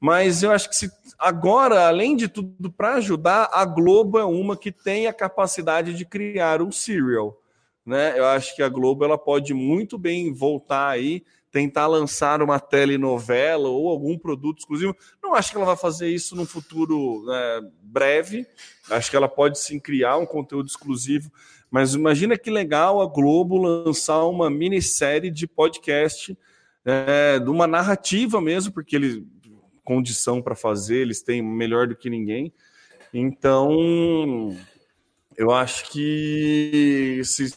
[0.00, 4.56] Mas eu acho que se, agora, além de tudo, para ajudar, a Globo é uma
[4.56, 7.36] que tem a capacidade de criar um serial.
[7.84, 8.18] Né?
[8.18, 13.68] Eu acho que a Globo ela pode muito bem voltar aí, tentar lançar uma telenovela
[13.68, 14.96] ou algum produto exclusivo.
[15.22, 18.46] Não acho que ela vai fazer isso no futuro né, breve.
[18.88, 21.30] Acho que ela pode sim criar um conteúdo exclusivo.
[21.70, 26.36] Mas imagina que legal a Globo lançar uma minissérie de podcast,
[26.84, 29.22] é, de uma narrativa mesmo, porque eles
[29.90, 32.52] condição para fazer, eles têm melhor do que ninguém.
[33.12, 34.56] Então,
[35.36, 37.52] eu acho que se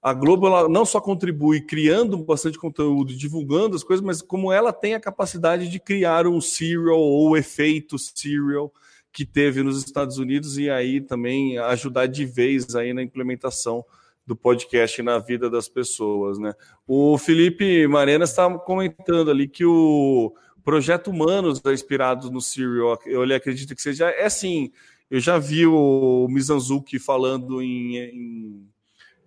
[0.00, 4.72] a Globo ela não só contribui criando bastante conteúdo, divulgando as coisas, mas como ela
[4.72, 8.72] tem a capacidade de criar um serial ou efeito serial
[9.14, 13.84] que teve nos Estados Unidos e aí também ajudar de vez aí na implementação
[14.26, 16.52] do podcast na vida das pessoas, né?
[16.84, 20.34] O Felipe Marena está comentando ali que o
[20.64, 24.08] Projeto Humanos é inspirado no Serial, eu acredito que seja.
[24.10, 24.72] É assim,
[25.08, 28.68] eu já vi o Mizanzuki falando em, em,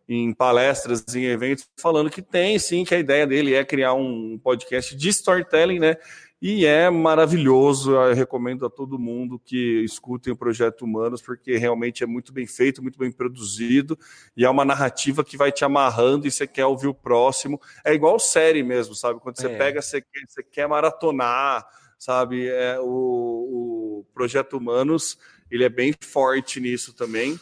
[0.09, 4.37] em, palestras, em eventos, falando que tem sim, que a ideia dele é criar um
[4.43, 5.95] podcast de storytelling, né?
[6.39, 12.03] E é maravilhoso, eu recomendo a todo mundo que escutem o Projeto Humanos, porque realmente
[12.03, 13.97] é muito bem feito, muito bem produzido,
[14.35, 17.59] e é uma narrativa que vai te amarrando e você quer ouvir o próximo.
[17.83, 19.19] É igual série mesmo, sabe?
[19.19, 19.57] Quando você é.
[19.57, 21.65] pega, você quer, você quer maratonar,
[21.97, 22.47] sabe?
[22.47, 25.17] É, o, o Projeto Humanos,
[25.49, 27.39] ele é bem forte nisso também.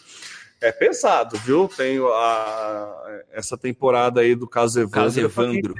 [0.61, 1.67] É pesado, viu?
[1.67, 5.01] Tem a, essa temporada aí do Caso Evandro.
[5.01, 5.75] Caso Evandro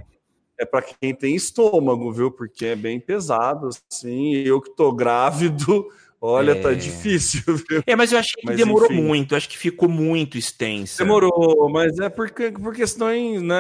[0.58, 2.32] é para quem tem estômago, viu?
[2.32, 4.34] Porque é bem pesado, assim.
[4.36, 5.88] Eu que tô grávido,
[6.20, 6.74] olha, tá é...
[6.74, 7.84] tá difícil, viu?
[7.86, 9.02] É, mas eu achei que mas, demorou enfim.
[9.02, 11.04] muito, acho que ficou muito extensa.
[11.04, 13.56] Demorou, mas é porque, por questões, né?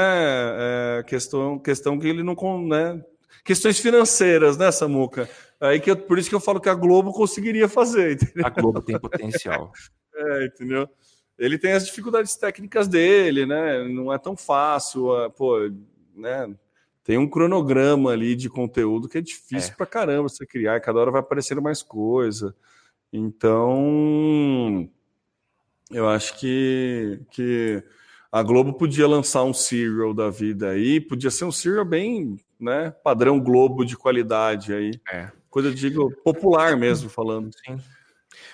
[1.00, 2.36] É, questão, questão que ele não.
[2.66, 3.04] Né,
[3.43, 5.30] questões financeiras, né, Samuca?
[5.60, 8.14] Aí que eu, por isso que eu falo que a Globo conseguiria fazer.
[8.22, 8.46] Entendeu?
[8.46, 9.72] A Globo tem potencial.
[10.16, 10.89] é, entendeu?
[11.38, 13.84] Ele tem as dificuldades técnicas dele, né?
[13.89, 15.70] Não é tão fácil, pô,
[16.16, 16.56] né?
[17.06, 19.76] Tem um cronograma ali de conteúdo que é difícil é.
[19.76, 22.53] pra caramba você criar, cada hora vai aparecendo mais coisa.
[23.14, 24.89] Então,
[25.91, 27.84] eu acho que, que
[28.32, 32.89] a Globo podia lançar um serial da vida aí, podia ser um serial bem, né,
[33.03, 34.99] padrão Globo de qualidade aí.
[35.08, 35.32] É.
[35.47, 37.51] Coisa, digo, popular mesmo falando.
[37.66, 37.78] Sim.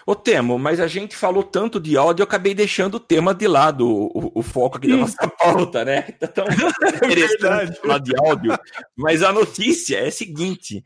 [0.06, 3.48] Ô Temo, mas a gente falou tanto de áudio, eu acabei deixando o tema de
[3.48, 6.02] lado, o, o foco aqui da nossa pauta, né?
[6.02, 8.58] Tá tão é interessante falar de áudio.
[8.96, 10.84] Mas a notícia é a seguinte.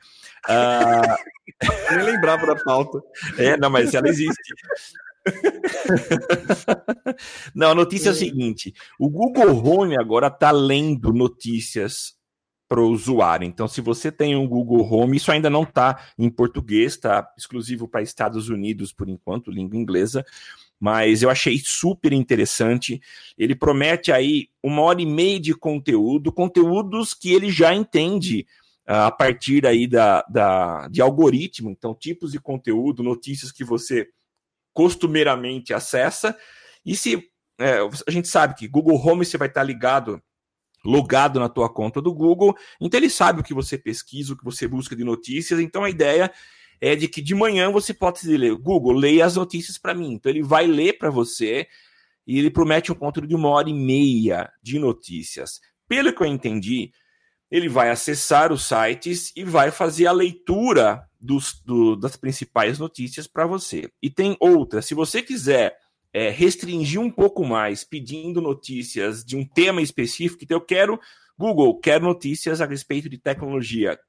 [0.50, 1.36] Uh...
[1.96, 3.02] Nem lembrava da pauta.
[3.38, 4.54] É, não, mas ela existe.
[7.56, 12.15] não, a notícia é o seguinte: o Google Home agora está lendo notícias
[12.76, 13.48] para o usuário.
[13.48, 17.88] Então, se você tem um Google Home, isso ainda não está em português, está exclusivo
[17.88, 20.26] para Estados Unidos por enquanto, língua inglesa.
[20.78, 23.02] Mas eu achei super interessante.
[23.38, 28.46] Ele promete aí uma hora e meia de conteúdo, conteúdos que ele já entende
[28.86, 31.70] uh, a partir aí da, da, de algoritmo.
[31.70, 34.10] Então, tipos de conteúdo, notícias que você
[34.74, 36.38] costumeiramente acessa.
[36.86, 37.24] E se
[37.58, 40.22] é, a gente sabe que Google Home você vai estar ligado
[40.86, 44.44] logado na tua conta do Google, então ele sabe o que você pesquisa, o que
[44.46, 46.32] você busca de notícias, então a ideia
[46.80, 50.14] é de que de manhã você pode dizer, Google, leia as notícias para mim.
[50.14, 51.68] Então ele vai ler para você
[52.28, 55.62] e ele promete um conteúdo de uma hora e meia de notícias.
[55.88, 56.92] Pelo que eu entendi,
[57.50, 63.28] ele vai acessar os sites e vai fazer a leitura dos, do, das principais notícias
[63.28, 63.90] para você.
[64.02, 65.78] E tem outra, se você quiser
[66.16, 70.46] é, restringir um pouco mais, pedindo notícias de um tema específico.
[70.46, 70.98] Então, eu quero,
[71.38, 74.00] Google, quero notícias a respeito de tecnologia.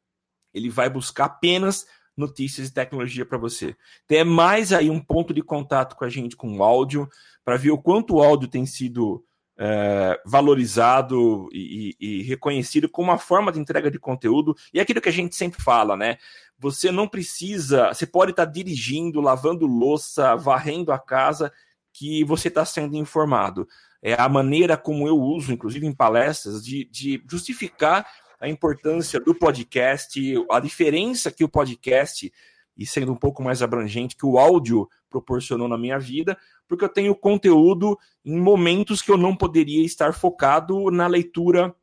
[0.55, 1.85] Ele vai buscar apenas
[2.17, 3.75] notícias de tecnologia para você.
[4.07, 7.09] Tem mais aí um ponto de contato com a gente com o áudio,
[7.45, 9.25] para ver o quanto o áudio tem sido
[9.59, 14.55] é, valorizado e, e, reconhecido como uma forma de entrega de conteúdo.
[14.73, 16.19] E é aquilo que a gente sempre fala, né?
[16.57, 21.53] Você não precisa, você pode estar dirigindo, lavando louça, varrendo a casa
[21.99, 23.67] que você está sendo informado.
[24.03, 28.07] É a maneira como eu uso, inclusive em palestras, de, de justificar
[28.39, 30.21] a importância do podcast,
[30.51, 32.31] a diferença que o podcast,
[32.77, 36.37] e sendo um pouco mais abrangente, que o áudio proporcionou na minha vida,
[36.69, 41.75] porque eu tenho conteúdo em momentos que eu não poderia estar focado na leitura.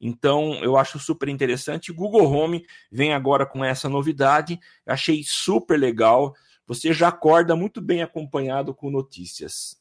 [0.00, 1.92] Então, eu acho super interessante.
[1.92, 6.34] Google Home vem agora com essa novidade, achei super legal
[6.68, 9.78] você já acorda muito bem acompanhado com notícias.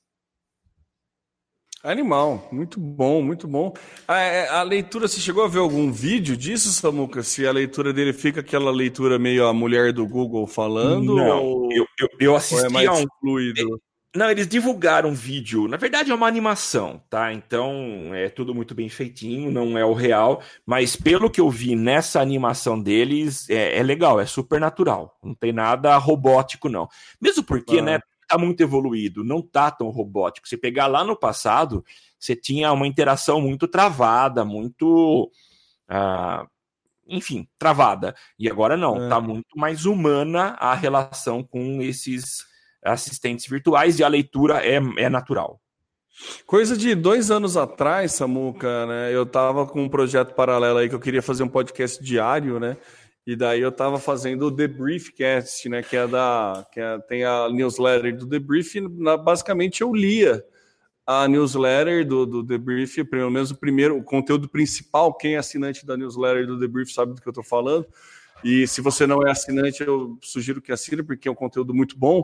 [1.83, 3.71] Animal, muito bom, muito bom.
[4.07, 7.21] A, é, a, leitura, você chegou a ver algum vídeo disso, Samuca?
[7.21, 11.15] Se a leitura dele fica aquela leitura meio a mulher do Google falando?
[11.15, 13.05] Não, ou, eu, eu, eu assisti é mais um...
[13.19, 13.79] fluido?
[14.17, 15.67] Não, eles divulgaram um vídeo.
[15.67, 17.31] Na verdade, é uma animação, tá?
[17.31, 20.41] Então é tudo muito bem feitinho, não é o real.
[20.65, 25.15] Mas pelo que eu vi nessa animação deles, é, é legal, é super natural.
[25.23, 26.89] Não tem nada robótico, não.
[27.21, 27.81] Mesmo porque, ah.
[27.83, 27.99] né?
[28.27, 30.49] Tá muito evoluído, não tá tão robótico.
[30.49, 31.85] Se pegar lá no passado,
[32.19, 35.31] você tinha uma interação muito travada, muito.
[35.89, 36.45] Uh,
[37.07, 38.13] enfim, travada.
[38.37, 39.07] E agora não, é.
[39.07, 42.45] tá muito mais humana a relação com esses
[42.87, 45.59] assistentes virtuais e a leitura é, é natural.
[46.45, 49.13] Coisa de dois anos atrás, Samuca, né?
[49.13, 52.75] Eu tava com um projeto paralelo aí que eu queria fazer um podcast diário, né?
[53.25, 55.83] E daí eu tava fazendo o Debriefcast, né?
[55.83, 56.65] Que é da.
[56.71, 58.79] Que é, tem a newsletter do Debrief.
[58.79, 60.43] Na, basicamente eu lia
[61.05, 65.13] a newsletter do, do Debrief, pelo menos o primeiro, o conteúdo principal.
[65.13, 67.85] Quem é assinante da newsletter do Debrief sabe do que eu tô falando.
[68.43, 71.97] E se você não é assinante, eu sugiro que assine, porque é um conteúdo muito
[71.97, 72.23] bom.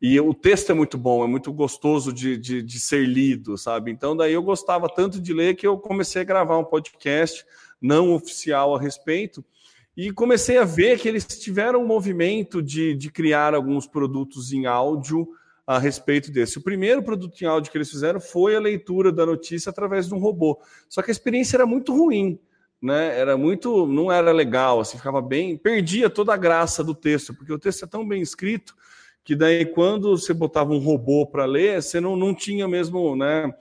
[0.00, 3.90] E o texto é muito bom, é muito gostoso de, de, de, ser lido, sabe?
[3.90, 7.44] Então, daí eu gostava tanto de ler que eu comecei a gravar um podcast
[7.80, 9.44] não oficial a respeito.
[9.96, 14.66] E comecei a ver que eles tiveram um movimento de, de criar alguns produtos em
[14.66, 15.26] áudio
[15.66, 16.58] a respeito desse.
[16.58, 20.14] O primeiro produto em áudio que eles fizeram foi a leitura da notícia através de
[20.14, 20.60] um robô.
[20.90, 22.38] Só que a experiência era muito ruim,
[22.80, 23.18] né?
[23.18, 27.52] Era muito, não era legal, assim, ficava bem, perdia toda a graça do texto, porque
[27.52, 28.76] o texto é tão bem escrito
[29.26, 33.52] que daí quando você botava um robô para ler, você não, não tinha mesmo, né,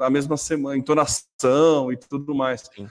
[0.00, 2.68] a mesma semana, entonação e tudo mais.
[2.74, 2.88] Sim.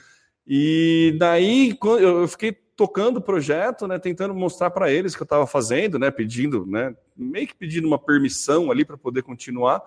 [0.47, 5.45] E daí eu fiquei tocando o projeto, né, tentando mostrar para eles que eu estava
[5.45, 9.83] fazendo, né, pedindo, né, meio que pedindo uma permissão ali para poder continuar.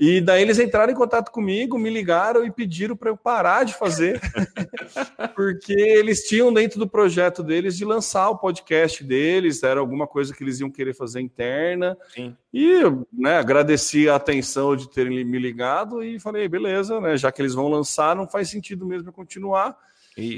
[0.00, 3.74] E daí eles entraram em contato comigo, me ligaram e pediram para eu parar de
[3.74, 4.20] fazer,
[5.34, 10.32] porque eles tinham dentro do projeto deles de lançar o podcast deles, era alguma coisa
[10.32, 11.98] que eles iam querer fazer interna.
[12.14, 12.36] Sim.
[12.54, 12.80] E
[13.12, 17.54] né, agradeci a atenção de terem me ligado e falei, beleza, né, já que eles
[17.54, 19.76] vão lançar, não faz sentido mesmo eu continuar.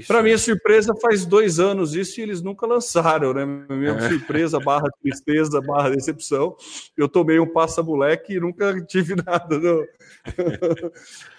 [0.07, 3.47] Para minha surpresa, faz dois anos isso e eles nunca lançaram, né?
[3.47, 4.09] Minha é.
[4.11, 6.55] surpresa, barra tristeza, barra decepção.
[6.95, 9.83] Eu tomei um passa-moleque e nunca tive nada, não.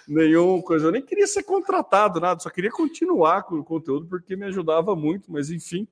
[0.08, 0.88] nenhum coisa.
[0.88, 4.96] Eu nem queria ser contratado, nada, só queria continuar com o conteúdo porque me ajudava
[4.96, 5.88] muito, mas enfim,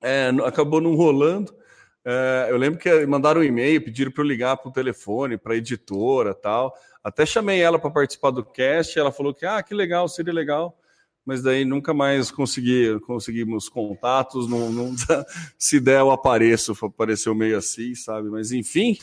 [0.00, 1.54] é, acabou não rolando.
[2.02, 5.52] É, eu lembro que mandaram um e-mail, pediram para eu ligar para o telefone, para
[5.52, 6.74] a editora tal.
[7.04, 10.79] Até chamei ela para participar do cast, ela falou que, ah, que legal, seria legal
[11.24, 14.94] mas daí nunca mais consegui, conseguimos contatos, não, não,
[15.58, 18.28] se der eu apareço, apareceu meio assim, sabe?
[18.28, 18.98] Mas enfim,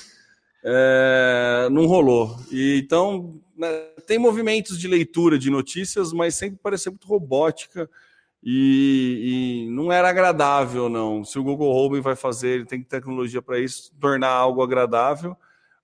[0.64, 2.38] é, não rolou.
[2.52, 3.68] E, então, né,
[4.06, 7.90] tem movimentos de leitura de notícias, mas sempre parecia muito robótica
[8.44, 11.24] e, e, não era agradável, não.
[11.24, 15.36] Se o Google Home vai fazer, ele tem tecnologia para isso, tornar algo agradável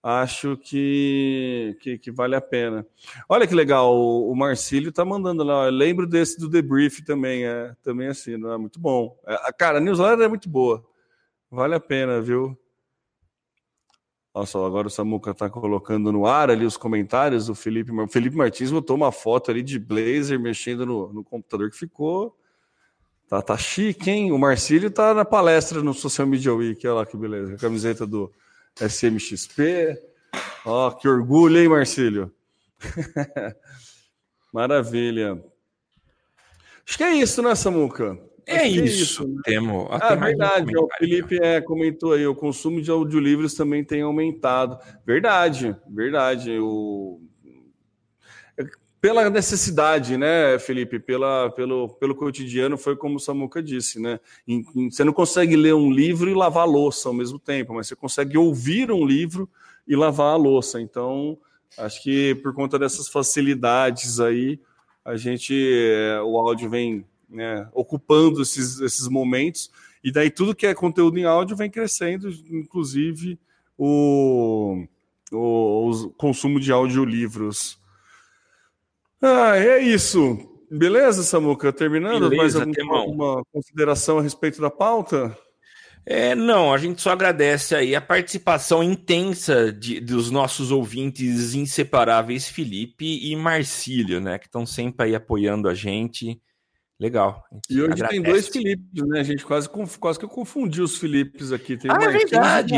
[0.03, 2.85] acho que, que, que, vale a pena.
[3.29, 7.73] Olha que legal, o, o Marcílio tá mandando lá, lembro desse do debrief também, é
[7.81, 9.17] também assim, não é muito bom.
[9.25, 10.85] É, cara, a newsletter é muito boa,
[11.49, 12.57] vale a pena, viu?
[14.35, 17.91] Nossa, agora o Samuca tá colocando no ar ali os comentários do Felipe.
[17.91, 22.35] O Felipe Martins botou uma foto ali de blazer mexendo no, no computador que ficou.
[23.29, 24.31] Tá, tá chique, hein?
[24.31, 26.85] O Marcílio tá na palestra no Social Media Week.
[26.87, 27.53] Olha lá que beleza.
[27.53, 28.33] A camiseta do,
[28.79, 29.97] SMXP.
[30.65, 32.33] Ó, oh, que orgulho, hein, Marcílio?
[34.53, 35.43] Maravilha.
[36.87, 38.17] Acho que é isso, né, Samuca?
[38.45, 38.81] É isso.
[38.81, 39.27] é isso.
[39.27, 39.41] Né?
[39.45, 39.87] Temo.
[39.89, 40.77] Ah, verdade.
[40.77, 44.77] O Felipe é, comentou aí, o consumo de audiolivros também tem aumentado.
[45.05, 46.57] Verdade, verdade.
[46.59, 47.21] O
[49.03, 50.97] pela necessidade, né, Felipe?
[50.97, 54.17] Pela, pelo, pelo cotidiano, foi como o Samuca disse, né?
[54.47, 57.73] Em, em, você não consegue ler um livro e lavar a louça ao mesmo tempo,
[57.73, 59.49] mas você consegue ouvir um livro
[59.85, 60.79] e lavar a louça.
[60.79, 61.37] Então,
[61.77, 64.57] acho que por conta dessas facilidades aí,
[65.03, 69.69] a gente, é, o áudio vem né, ocupando esses, esses momentos,
[70.01, 73.37] e daí tudo que é conteúdo em áudio vem crescendo, inclusive
[73.77, 74.85] o,
[75.29, 77.82] o, o consumo de audiolivros.
[79.25, 80.37] Ah, é isso.
[80.69, 81.71] Beleza, Samuca?
[81.71, 82.29] Terminando?
[82.29, 85.33] Beleza, Mais alguma, alguma consideração a respeito da pauta?
[86.05, 92.49] É, não, a gente só agradece aí a participação intensa de, dos nossos ouvintes inseparáveis,
[92.49, 94.37] Felipe e Marcílio, né?
[94.37, 96.41] Que estão sempre aí apoiando a gente.
[97.03, 97.43] Legal.
[97.69, 98.13] E hoje agradece.
[98.13, 99.19] tem dois Filipes, né?
[99.19, 99.67] A gente quase,
[99.99, 101.75] quase que eu confundi os Filipes aqui.
[101.75, 102.73] Tem ah, é verdade.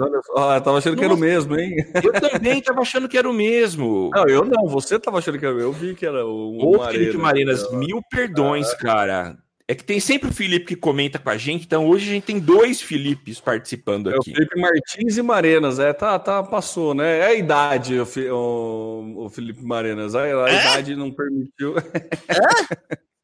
[0.00, 0.50] olha só.
[0.50, 0.98] Ah, tava achando Nossa.
[1.00, 1.74] que era o mesmo, hein?
[1.92, 4.08] Eu também tava achando que era o mesmo.
[4.14, 4.68] Não, eu não.
[4.68, 5.70] Você tava achando que era o mesmo.
[5.70, 6.76] Eu vi que era o.
[6.76, 8.76] Ô, Felipe Marinas, mil perdões, ah.
[8.76, 9.38] cara.
[9.66, 12.22] É que tem sempre o Felipe que comenta com a gente, então hoje a gente
[12.22, 14.30] tem dois Filipes participando aqui.
[14.30, 17.18] É o Felipe Martins e Marenas, é, tá, tá, passou, né?
[17.18, 20.60] É a idade, o, o, o Felipe Marenas, a, a é?
[20.60, 21.76] idade não permitiu.
[21.78, 22.96] É?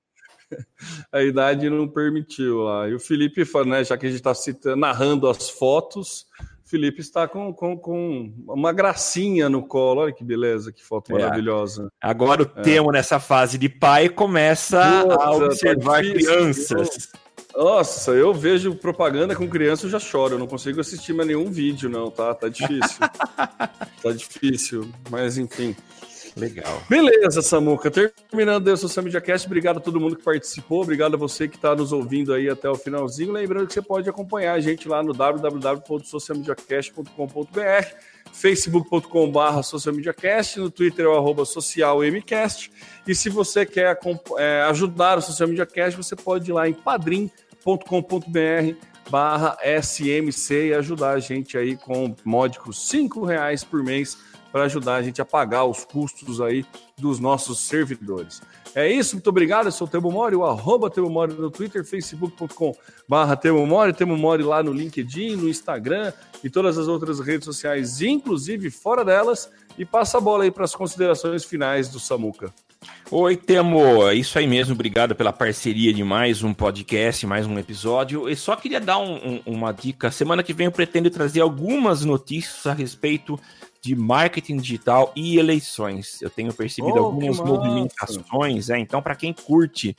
[1.13, 2.89] a idade não permitiu lá.
[2.89, 6.27] E o Felipe, né, já que a gente está narrando as fotos,
[6.73, 10.01] Felipe está com, com, com, uma gracinha no colo.
[10.01, 11.21] Olha que beleza, que foto é.
[11.21, 11.93] maravilhosa.
[12.01, 12.63] Agora o é.
[12.63, 17.13] Temo, nessa fase de pai, começa Nossa, a tá observar tá crianças.
[17.55, 20.37] Nossa, eu vejo propaganda com criança, eu já choro.
[20.37, 22.35] Eu não consigo assistir mais nenhum vídeo, não, tá?
[22.35, 23.01] Tá difícil.
[24.03, 25.77] tá difícil, mas enfim.
[26.37, 26.83] Legal.
[26.89, 27.91] Beleza, Samuca.
[27.91, 31.57] Terminando o Social Media Cast, obrigado a todo mundo que participou, obrigado a você que
[31.57, 33.33] está nos ouvindo aí até o finalzinho.
[33.33, 37.87] Lembrando que você pode acompanhar a gente lá no www.socialmediacast.com.br,
[38.33, 42.73] facebook.com.br socialmediacast, no Twitter é o arroba socialmcast.
[43.07, 43.99] E se você quer
[44.39, 47.31] é, ajudar o Social Media Cast, você pode ir lá em padrim.com.br
[49.11, 54.17] barra SMC e ajudar a gente aí com módicos cinco reais por mês
[54.53, 56.65] para ajudar a gente a pagar os custos aí
[56.99, 58.43] dos nossos servidores.
[58.75, 59.67] É isso, muito obrigado.
[59.67, 62.75] Eu sou o Temo Mori, o arroba Temo Mori no Twitter, facebook.com
[63.09, 66.13] barra Temo Mori, Temo Mori lá no LinkedIn, no Instagram
[66.45, 69.51] e todas as outras redes sociais, inclusive fora delas.
[69.79, 72.53] E passa a bola aí para as considerações finais do Samuca.
[73.11, 77.59] Oi, Temo, é isso aí mesmo, obrigado pela parceria de mais um podcast, mais um
[77.59, 78.29] episódio.
[78.29, 80.11] Eu só queria dar um, um, uma dica.
[80.11, 83.39] Semana que vem eu pretendo trazer algumas notícias a respeito
[83.83, 86.23] de marketing digital e eleições.
[86.23, 89.97] Eu tenho percebido oh, algumas movimentações, é, então para quem curte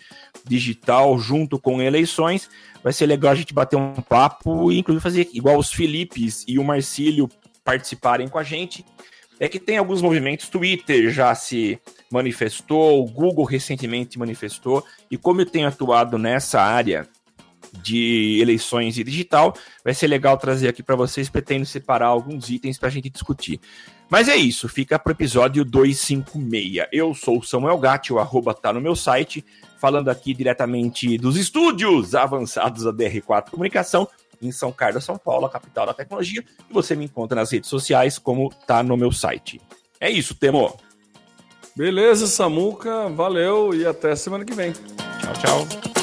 [0.47, 2.49] digital junto com eleições,
[2.81, 6.57] vai ser legal a gente bater um papo e inclusive fazer igual os Filipes e
[6.57, 7.29] o Marcílio
[7.63, 8.85] participarem com a gente.
[9.37, 11.77] É que tem alguns movimentos, Twitter já se
[12.09, 17.09] manifestou, o Google recentemente manifestou, e como eu tenho atuado nessa área
[17.81, 19.55] de eleições e digital.
[19.83, 21.29] Vai ser legal trazer aqui para vocês.
[21.29, 23.59] Pretendo separar alguns itens para a gente discutir.
[24.09, 26.87] Mas é isso, fica para o episódio 256.
[26.91, 29.43] Eu sou o Samuel Gatti, o arroba tá no meu site,
[29.79, 34.07] falando aqui diretamente dos estúdios avançados da DR4 Comunicação,
[34.39, 36.43] em São Carlos, São Paulo, a capital da tecnologia.
[36.69, 39.59] E você me encontra nas redes sociais, como tá no meu site.
[39.99, 40.77] É isso, Temo.
[41.75, 44.73] Beleza, Samuca, valeu e até semana que vem.
[44.73, 46.02] Tchau, tchau